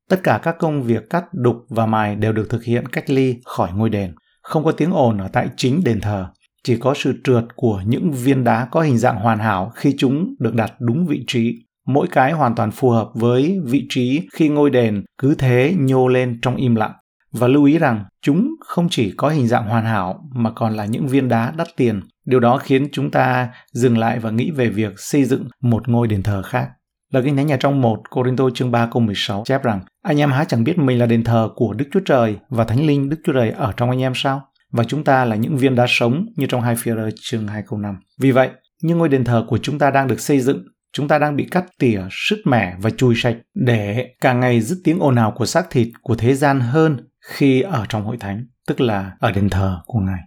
Tất 0.09 0.19
cả 0.23 0.39
các 0.43 0.55
công 0.59 0.83
việc 0.83 1.09
cắt, 1.09 1.25
đục 1.33 1.55
và 1.69 1.85
mài 1.85 2.15
đều 2.15 2.33
được 2.33 2.49
thực 2.49 2.63
hiện 2.63 2.87
cách 2.87 3.09
ly 3.09 3.35
khỏi 3.45 3.69
ngôi 3.75 3.89
đền. 3.89 4.15
Không 4.41 4.63
có 4.63 4.71
tiếng 4.71 4.91
ồn 4.91 5.17
ở 5.17 5.27
tại 5.27 5.49
chính 5.57 5.83
đền 5.83 6.01
thờ 6.01 6.27
chỉ 6.67 6.77
có 6.77 6.93
sự 6.93 7.13
trượt 7.23 7.43
của 7.55 7.81
những 7.85 8.11
viên 8.11 8.43
đá 8.43 8.67
có 8.71 8.81
hình 8.81 8.97
dạng 8.97 9.19
hoàn 9.19 9.39
hảo 9.39 9.71
khi 9.75 9.95
chúng 9.97 10.35
được 10.39 10.55
đặt 10.55 10.73
đúng 10.79 11.05
vị 11.05 11.23
trí. 11.27 11.55
Mỗi 11.87 12.07
cái 12.11 12.31
hoàn 12.31 12.55
toàn 12.55 12.71
phù 12.71 12.89
hợp 12.89 13.09
với 13.13 13.59
vị 13.65 13.85
trí 13.89 14.27
khi 14.33 14.49
ngôi 14.49 14.69
đền 14.69 15.03
cứ 15.17 15.35
thế 15.35 15.73
nhô 15.77 16.07
lên 16.07 16.39
trong 16.41 16.55
im 16.55 16.75
lặng. 16.75 16.91
Và 17.31 17.47
lưu 17.47 17.63
ý 17.63 17.77
rằng, 17.77 18.05
chúng 18.21 18.49
không 18.59 18.87
chỉ 18.91 19.13
có 19.17 19.29
hình 19.29 19.47
dạng 19.47 19.69
hoàn 19.69 19.85
hảo 19.85 20.29
mà 20.35 20.51
còn 20.51 20.73
là 20.73 20.85
những 20.85 21.07
viên 21.07 21.29
đá 21.29 21.53
đắt 21.57 21.67
tiền. 21.77 22.01
Điều 22.25 22.39
đó 22.39 22.57
khiến 22.57 22.87
chúng 22.91 23.11
ta 23.11 23.49
dừng 23.73 23.97
lại 23.97 24.19
và 24.19 24.31
nghĩ 24.31 24.51
về 24.51 24.69
việc 24.69 24.93
xây 24.97 25.23
dựng 25.23 25.47
một 25.61 25.89
ngôi 25.89 26.07
đền 26.07 26.23
thờ 26.23 26.41
khác. 26.41 26.69
Lời 27.13 27.23
Kinh 27.23 27.37
Thánh 27.37 27.47
nhà 27.47 27.57
trong 27.59 27.81
1 27.81 28.09
Corinto 28.09 28.49
chương 28.49 28.71
3 28.71 28.89
câu 28.91 29.01
16 29.01 29.43
chép 29.45 29.63
rằng, 29.63 29.79
Anh 30.03 30.19
em 30.19 30.31
há 30.31 30.43
chẳng 30.43 30.63
biết 30.63 30.77
mình 30.77 30.99
là 30.99 31.05
đền 31.05 31.23
thờ 31.23 31.49
của 31.55 31.73
Đức 31.73 31.85
Chúa 31.93 32.01
Trời 32.05 32.37
và 32.49 32.63
Thánh 32.63 32.85
Linh 32.87 33.09
Đức 33.09 33.17
Chúa 33.25 33.33
Trời 33.33 33.51
ở 33.51 33.71
trong 33.77 33.89
anh 33.89 34.01
em 34.01 34.11
sao? 34.15 34.41
Và 34.71 34.83
chúng 34.83 35.03
ta 35.03 35.25
là 35.25 35.35
những 35.35 35.57
viên 35.57 35.75
đá 35.75 35.85
sống 35.89 36.25
như 36.35 36.45
trong 36.45 36.61
hai 36.61 36.75
phía 36.75 36.95
chương 37.21 37.47
2 37.47 37.63
câu 37.67 37.79
5. 37.79 37.95
Vì 38.19 38.31
vậy, 38.31 38.49
như 38.81 38.95
ngôi 38.95 39.09
đền 39.09 39.23
thờ 39.23 39.45
của 39.47 39.57
chúng 39.57 39.79
ta 39.79 39.91
đang 39.91 40.07
được 40.07 40.19
xây 40.19 40.39
dựng, 40.39 40.63
chúng 40.93 41.07
ta 41.07 41.19
đang 41.19 41.35
bị 41.35 41.47
cắt 41.51 41.65
tỉa, 41.79 42.01
sứt 42.11 42.37
mẻ 42.45 42.75
và 42.79 42.89
chùi 42.89 43.15
sạch 43.15 43.37
để 43.53 44.07
càng 44.21 44.39
ngày 44.39 44.61
dứt 44.61 44.77
tiếng 44.83 44.99
ồn 44.99 45.15
ào 45.15 45.31
của 45.31 45.45
xác 45.45 45.69
thịt 45.69 45.87
của 46.01 46.15
thế 46.15 46.35
gian 46.35 46.59
hơn 46.59 46.97
khi 47.25 47.61
ở 47.61 47.85
trong 47.89 48.03
hội 48.03 48.17
thánh, 48.19 48.45
tức 48.67 48.81
là 48.81 49.11
ở 49.19 49.31
đền 49.31 49.49
thờ 49.49 49.79
của 49.85 49.99
Ngài. 49.99 50.21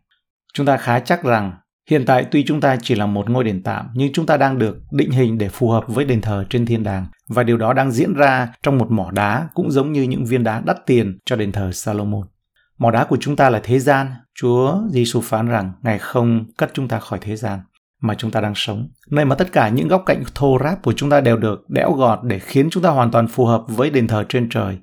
Chúng 0.55 0.67
ta 0.67 0.77
khá 0.77 1.01
chắc 1.01 1.25
rằng 1.25 1.53
hiện 1.91 2.07
tại 2.07 2.27
tuy 2.31 2.45
chúng 2.47 2.61
ta 2.61 2.77
chỉ 2.83 2.95
là 2.95 3.07
một 3.07 3.31
ngôi 3.31 3.45
đền 3.45 3.63
tạm 3.63 3.87
nhưng 3.95 4.13
chúng 4.13 4.27
ta 4.27 4.37
đang 4.37 4.59
được 4.59 4.79
định 4.93 5.11
hình 5.11 5.39
để 5.39 5.49
phù 5.49 5.71
hợp 5.71 5.85
với 5.89 6.05
đền 6.05 6.21
thờ 6.21 6.45
trên 6.51 6.67
thiên 6.67 6.83
đàng 6.83 7.07
và 7.29 7.43
điều 7.43 7.57
đó 7.57 7.73
đang 7.73 7.93
diễn 7.93 8.15
ra 8.15 8.49
trong 8.63 8.79
một 8.79 8.91
mỏ 8.91 9.11
đá 9.11 9.49
cũng 9.55 9.71
giống 9.71 9.93
như 9.93 10.03
những 10.03 10.25
viên 10.25 10.45
đá 10.45 10.63
đắt 10.67 10.77
tiền 10.87 11.19
cho 11.25 11.37
đền 11.37 11.53
thờ 11.53 11.71
Salomon. 11.73 12.27
Mỏ 12.81 12.91
đá 12.91 13.05
của 13.05 13.17
chúng 13.21 13.37
ta 13.37 13.51
là 13.51 13.61
thế 13.63 13.79
gian. 13.79 14.07
Chúa 14.35 14.81
Giêsu 14.91 15.21
phán 15.21 15.49
rằng 15.49 15.73
Ngài 15.83 15.99
không 15.99 16.45
cất 16.59 16.71
chúng 16.75 16.89
ta 16.89 16.99
khỏi 16.99 17.19
thế 17.23 17.37
gian 17.37 17.61
mà 18.03 18.15
chúng 18.15 18.31
ta 18.31 18.41
đang 18.41 18.53
sống. 18.57 18.89
Nơi 19.11 19.25
mà 19.25 19.35
tất 19.35 19.53
cả 19.53 19.69
những 19.69 19.89
góc 19.89 20.03
cạnh 20.07 20.23
thô 20.35 20.59
ráp 20.65 20.83
của 20.83 20.93
chúng 20.93 21.11
ta 21.11 21.21
đều 21.21 21.37
được 21.37 21.71
đẽo 21.71 21.93
gọt 21.93 22.19
để 22.23 22.39
khiến 22.39 22.71
chúng 22.71 22.83
ta 22.83 22.91
hoàn 22.91 23.11
toàn 23.11 23.29
phù 23.29 23.47
hợp 23.47 23.63
với 23.69 23.91
đền 23.91 24.07
thờ 24.07 24.25
trên 24.29 24.49
trời. 24.49 24.79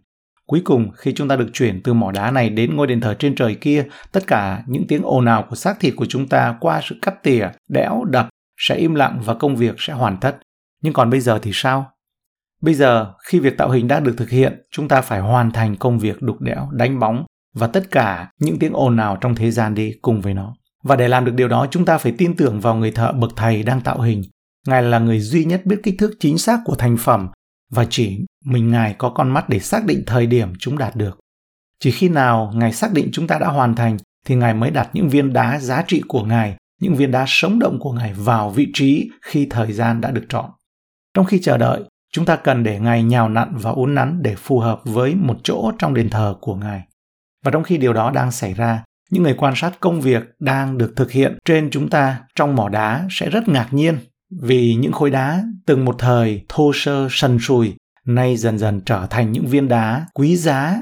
Cuối 0.45 0.61
cùng, 0.65 0.91
khi 0.95 1.13
chúng 1.13 1.27
ta 1.27 1.35
được 1.35 1.49
chuyển 1.53 1.81
từ 1.83 1.93
mỏ 1.93 2.11
đá 2.11 2.31
này 2.31 2.49
đến 2.49 2.75
ngôi 2.75 2.87
đền 2.87 3.01
thờ 3.01 3.13
trên 3.13 3.35
trời 3.35 3.55
kia, 3.55 3.85
tất 4.11 4.27
cả 4.27 4.63
những 4.67 4.87
tiếng 4.87 5.01
ồn 5.03 5.25
ào 5.25 5.45
của 5.49 5.55
xác 5.55 5.79
thịt 5.79 5.93
của 5.97 6.05
chúng 6.05 6.27
ta 6.27 6.57
qua 6.59 6.81
sự 6.83 6.95
cắt 7.01 7.23
tỉa, 7.23 7.47
đẽo, 7.69 8.03
đập 8.03 8.27
sẽ 8.57 8.75
im 8.75 8.95
lặng 8.95 9.21
và 9.25 9.33
công 9.33 9.55
việc 9.55 9.75
sẽ 9.77 9.93
hoàn 9.93 10.17
tất. 10.17 10.37
Nhưng 10.81 10.93
còn 10.93 11.09
bây 11.09 11.19
giờ 11.19 11.39
thì 11.41 11.51
sao? 11.53 11.91
Bây 12.61 12.73
giờ, 12.73 13.13
khi 13.25 13.39
việc 13.39 13.57
tạo 13.57 13.69
hình 13.69 13.87
đã 13.87 13.99
được 13.99 14.13
thực 14.17 14.29
hiện, 14.29 14.61
chúng 14.71 14.87
ta 14.87 15.01
phải 15.01 15.19
hoàn 15.19 15.51
thành 15.51 15.75
công 15.75 15.99
việc 15.99 16.21
đục 16.21 16.41
đẽo, 16.41 16.69
đánh 16.71 16.99
bóng 16.99 17.25
và 17.57 17.67
tất 17.67 17.91
cả 17.91 18.29
những 18.39 18.59
tiếng 18.59 18.73
ồn 18.73 18.95
nào 18.95 19.17
trong 19.21 19.35
thế 19.35 19.51
gian 19.51 19.75
đi 19.75 19.93
cùng 20.01 20.21
với 20.21 20.33
nó. 20.33 20.53
Và 20.83 20.95
để 20.95 21.07
làm 21.07 21.25
được 21.25 21.33
điều 21.35 21.47
đó, 21.47 21.67
chúng 21.71 21.85
ta 21.85 21.97
phải 21.97 22.11
tin 22.17 22.35
tưởng 22.35 22.59
vào 22.59 22.75
người 22.75 22.91
thợ 22.91 23.11
bậc 23.11 23.31
thầy 23.35 23.63
đang 23.63 23.81
tạo 23.81 24.01
hình. 24.01 24.23
Ngài 24.67 24.83
là 24.83 24.99
người 24.99 25.19
duy 25.19 25.45
nhất 25.45 25.65
biết 25.65 25.79
kích 25.83 25.95
thước 25.99 26.11
chính 26.19 26.37
xác 26.37 26.59
của 26.65 26.75
thành 26.75 26.97
phẩm 26.97 27.29
và 27.71 27.85
chỉ 27.89 28.25
mình 28.45 28.71
Ngài 28.71 28.95
có 28.97 29.09
con 29.09 29.29
mắt 29.29 29.49
để 29.49 29.59
xác 29.59 29.85
định 29.85 30.03
thời 30.05 30.25
điểm 30.25 30.53
chúng 30.59 30.77
đạt 30.77 30.95
được. 30.95 31.19
Chỉ 31.79 31.91
khi 31.91 32.09
nào 32.09 32.51
Ngài 32.55 32.73
xác 32.73 32.93
định 32.93 33.09
chúng 33.11 33.27
ta 33.27 33.39
đã 33.39 33.47
hoàn 33.47 33.75
thành 33.75 33.97
thì 34.25 34.35
Ngài 34.35 34.53
mới 34.53 34.71
đặt 34.71 34.89
những 34.93 35.09
viên 35.09 35.33
đá 35.33 35.59
giá 35.59 35.83
trị 35.87 36.01
của 36.07 36.23
Ngài, 36.23 36.55
những 36.81 36.95
viên 36.95 37.11
đá 37.11 37.25
sống 37.27 37.59
động 37.59 37.79
của 37.79 37.91
Ngài 37.91 38.13
vào 38.13 38.49
vị 38.49 38.67
trí 38.73 39.09
khi 39.21 39.47
thời 39.49 39.73
gian 39.73 40.01
đã 40.01 40.11
được 40.11 40.25
chọn. 40.29 40.49
Trong 41.13 41.25
khi 41.25 41.39
chờ 41.39 41.57
đợi, 41.57 41.83
chúng 42.13 42.25
ta 42.25 42.35
cần 42.35 42.63
để 42.63 42.79
Ngài 42.79 43.03
nhào 43.03 43.29
nặn 43.29 43.53
và 43.55 43.71
uốn 43.71 43.95
nắn 43.95 44.19
để 44.21 44.35
phù 44.35 44.59
hợp 44.59 44.81
với 44.83 45.15
một 45.15 45.37
chỗ 45.43 45.71
trong 45.79 45.93
đền 45.93 46.09
thờ 46.09 46.35
của 46.41 46.55
Ngài. 46.55 46.86
Và 47.47 47.51
trong 47.51 47.63
khi 47.63 47.77
điều 47.77 47.93
đó 47.93 48.11
đang 48.11 48.31
xảy 48.31 48.53
ra, 48.53 48.83
những 49.09 49.23
người 49.23 49.33
quan 49.33 49.53
sát 49.55 49.79
công 49.79 50.01
việc 50.01 50.23
đang 50.39 50.77
được 50.77 50.93
thực 50.95 51.11
hiện 51.11 51.37
trên 51.45 51.69
chúng 51.69 51.89
ta 51.89 52.19
trong 52.35 52.55
mỏ 52.55 52.69
đá 52.69 53.05
sẽ 53.09 53.29
rất 53.29 53.47
ngạc 53.47 53.67
nhiên 53.71 53.97
vì 54.41 54.75
những 54.75 54.91
khối 54.91 55.09
đá 55.09 55.43
từng 55.65 55.85
một 55.85 55.95
thời 55.99 56.45
thô 56.49 56.71
sơ 56.75 57.07
sần 57.11 57.39
sùi 57.39 57.75
nay 58.05 58.37
dần 58.37 58.57
dần 58.57 58.81
trở 58.85 59.07
thành 59.09 59.31
những 59.31 59.45
viên 59.45 59.67
đá 59.67 60.05
quý 60.13 60.37
giá 60.37 60.77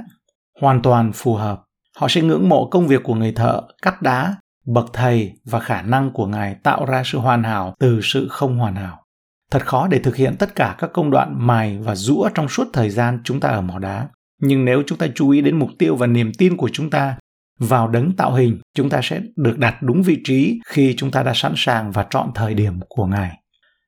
hoàn 0.62 0.82
toàn 0.82 1.12
phù 1.14 1.34
hợp. 1.34 1.62
Họ 1.98 2.08
sẽ 2.08 2.22
ngưỡng 2.22 2.50
mộ 2.50 2.70
công 2.70 2.88
việc 2.88 3.04
của 3.04 3.16
người 3.16 3.32
thợ 3.32 3.62
cắt 3.82 4.02
đá 4.02 4.36
bậc 4.66 4.86
thầy 4.94 5.34
và 5.46 5.60
khả 5.60 5.82
năng 5.82 6.12
của 6.12 6.28
ngài 6.28 6.56
tạo 6.64 6.86
ra 6.86 7.02
sự 7.06 7.18
hoàn 7.18 7.44
hảo 7.44 7.76
từ 7.80 8.00
sự 8.04 8.28
không 8.30 8.58
hoàn 8.58 8.76
hảo. 8.76 9.04
Thật 9.52 9.66
khó 9.66 9.88
để 9.88 10.00
thực 10.00 10.16
hiện 10.16 10.36
tất 10.40 10.56
cả 10.56 10.76
các 10.78 10.90
công 10.94 11.12
đoạn 11.12 11.48
mài 11.48 11.78
và 11.78 11.96
rũa 11.96 12.30
trong 12.34 12.50
suốt 12.50 12.68
thời 12.74 12.90
gian 12.90 13.20
chúng 13.24 13.40
ta 13.40 13.50
ở 13.50 13.62
mỏ 13.62 13.80
đá 13.80 14.08
nhưng 14.42 14.66
nếu 14.66 14.84
chúng 14.88 14.98
ta 14.98 15.08
chú 15.16 15.30
ý 15.30 15.42
đến 15.42 15.60
mục 15.60 15.70
tiêu 15.80 15.96
và 15.96 16.08
niềm 16.08 16.32
tin 16.38 16.58
của 16.58 16.70
chúng 16.74 16.90
ta 16.90 17.16
vào 17.60 17.88
đấng 17.88 18.12
tạo 18.12 18.34
hình, 18.34 18.60
chúng 18.76 18.90
ta 18.90 19.00
sẽ 19.04 19.22
được 19.36 19.58
đặt 19.58 19.76
đúng 19.82 20.04
vị 20.04 20.18
trí 20.24 20.60
khi 20.68 20.94
chúng 20.98 21.12
ta 21.12 21.24
đã 21.24 21.32
sẵn 21.36 21.54
sàng 21.56 21.92
và 21.92 22.06
chọn 22.10 22.32
thời 22.36 22.54
điểm 22.54 22.80
của 22.90 23.06
Ngài. 23.06 23.32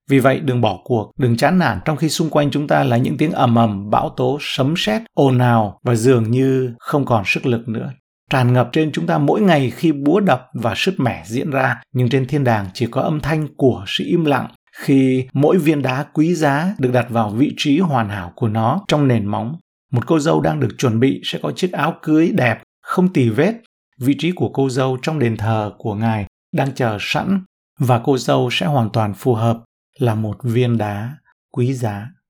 Vì 0.10 0.20
vậy, 0.20 0.40
đừng 0.40 0.62
bỏ 0.62 0.80
cuộc, 0.84 1.12
đừng 1.18 1.38
chán 1.38 1.60
nản 1.60 1.80
trong 1.86 1.98
khi 1.98 2.10
xung 2.10 2.30
quanh 2.30 2.52
chúng 2.52 2.68
ta 2.68 2.84
là 2.84 2.98
những 2.98 3.18
tiếng 3.18 3.32
ầm 3.32 3.56
ầm, 3.56 3.90
bão 3.90 4.10
tố, 4.10 4.38
sấm 4.42 4.74
sét, 4.78 5.02
ồn 5.14 5.40
ào 5.40 5.80
và 5.84 5.96
dường 5.96 6.32
như 6.32 6.74
không 6.80 7.06
còn 7.06 7.24
sức 7.26 7.46
lực 7.46 7.70
nữa. 7.70 7.92
Tràn 8.32 8.54
ngập 8.54 8.70
trên 8.72 8.92
chúng 8.92 9.08
ta 9.08 9.18
mỗi 9.18 9.42
ngày 9.42 9.70
khi 9.70 9.92
búa 9.92 10.20
đập 10.20 10.48
và 10.54 10.74
sứt 10.76 11.00
mẻ 11.00 11.24
diễn 11.26 11.50
ra, 11.50 11.82
nhưng 11.94 12.10
trên 12.10 12.28
thiên 12.28 12.44
đàng 12.44 12.66
chỉ 12.74 12.88
có 12.92 13.02
âm 13.02 13.20
thanh 13.20 13.48
của 13.58 13.84
sự 13.88 14.04
im 14.08 14.26
lặng 14.26 14.48
khi 14.78 15.28
mỗi 15.34 15.58
viên 15.58 15.82
đá 15.82 16.04
quý 16.14 16.36
giá 16.36 16.76
được 16.80 16.92
đặt 16.94 17.10
vào 17.10 17.30
vị 17.30 17.54
trí 17.58 17.80
hoàn 17.80 18.10
hảo 18.10 18.32
của 18.36 18.48
nó 18.48 18.82
trong 18.88 19.08
nền 19.08 19.26
móng. 19.26 19.56
Một 19.92 20.08
cô 20.08 20.20
dâu 20.20 20.42
đang 20.42 20.60
được 20.60 20.76
chuẩn 20.78 21.00
bị 21.00 21.22
sẽ 21.24 21.40
có 21.44 21.52
chiếc 21.56 21.72
áo 21.72 21.96
cưới 22.02 22.32
đẹp, 22.36 22.64
không 22.82 23.14
tì 23.14 23.30
vết. 23.30 23.54
Vị 24.00 24.16
trí 24.20 24.32
của 24.32 24.50
cô 24.54 24.70
dâu 24.70 24.98
trong 25.02 25.20
đền 25.20 25.38
thờ 25.38 25.72
của 25.78 25.96
ngài 25.96 26.26
đang 26.52 26.76
chờ 26.76 26.98
sẵn 27.00 27.44
và 27.80 28.02
cô 28.04 28.18
dâu 28.18 28.50
sẽ 28.52 28.66
hoàn 28.66 28.90
toàn 28.90 29.14
phù 29.14 29.34
hợp 29.34 29.58
là 30.00 30.16
một 30.16 30.38
viên 30.44 30.78
đá 30.78 31.18
quý 31.52 31.74
giá. 31.74 32.08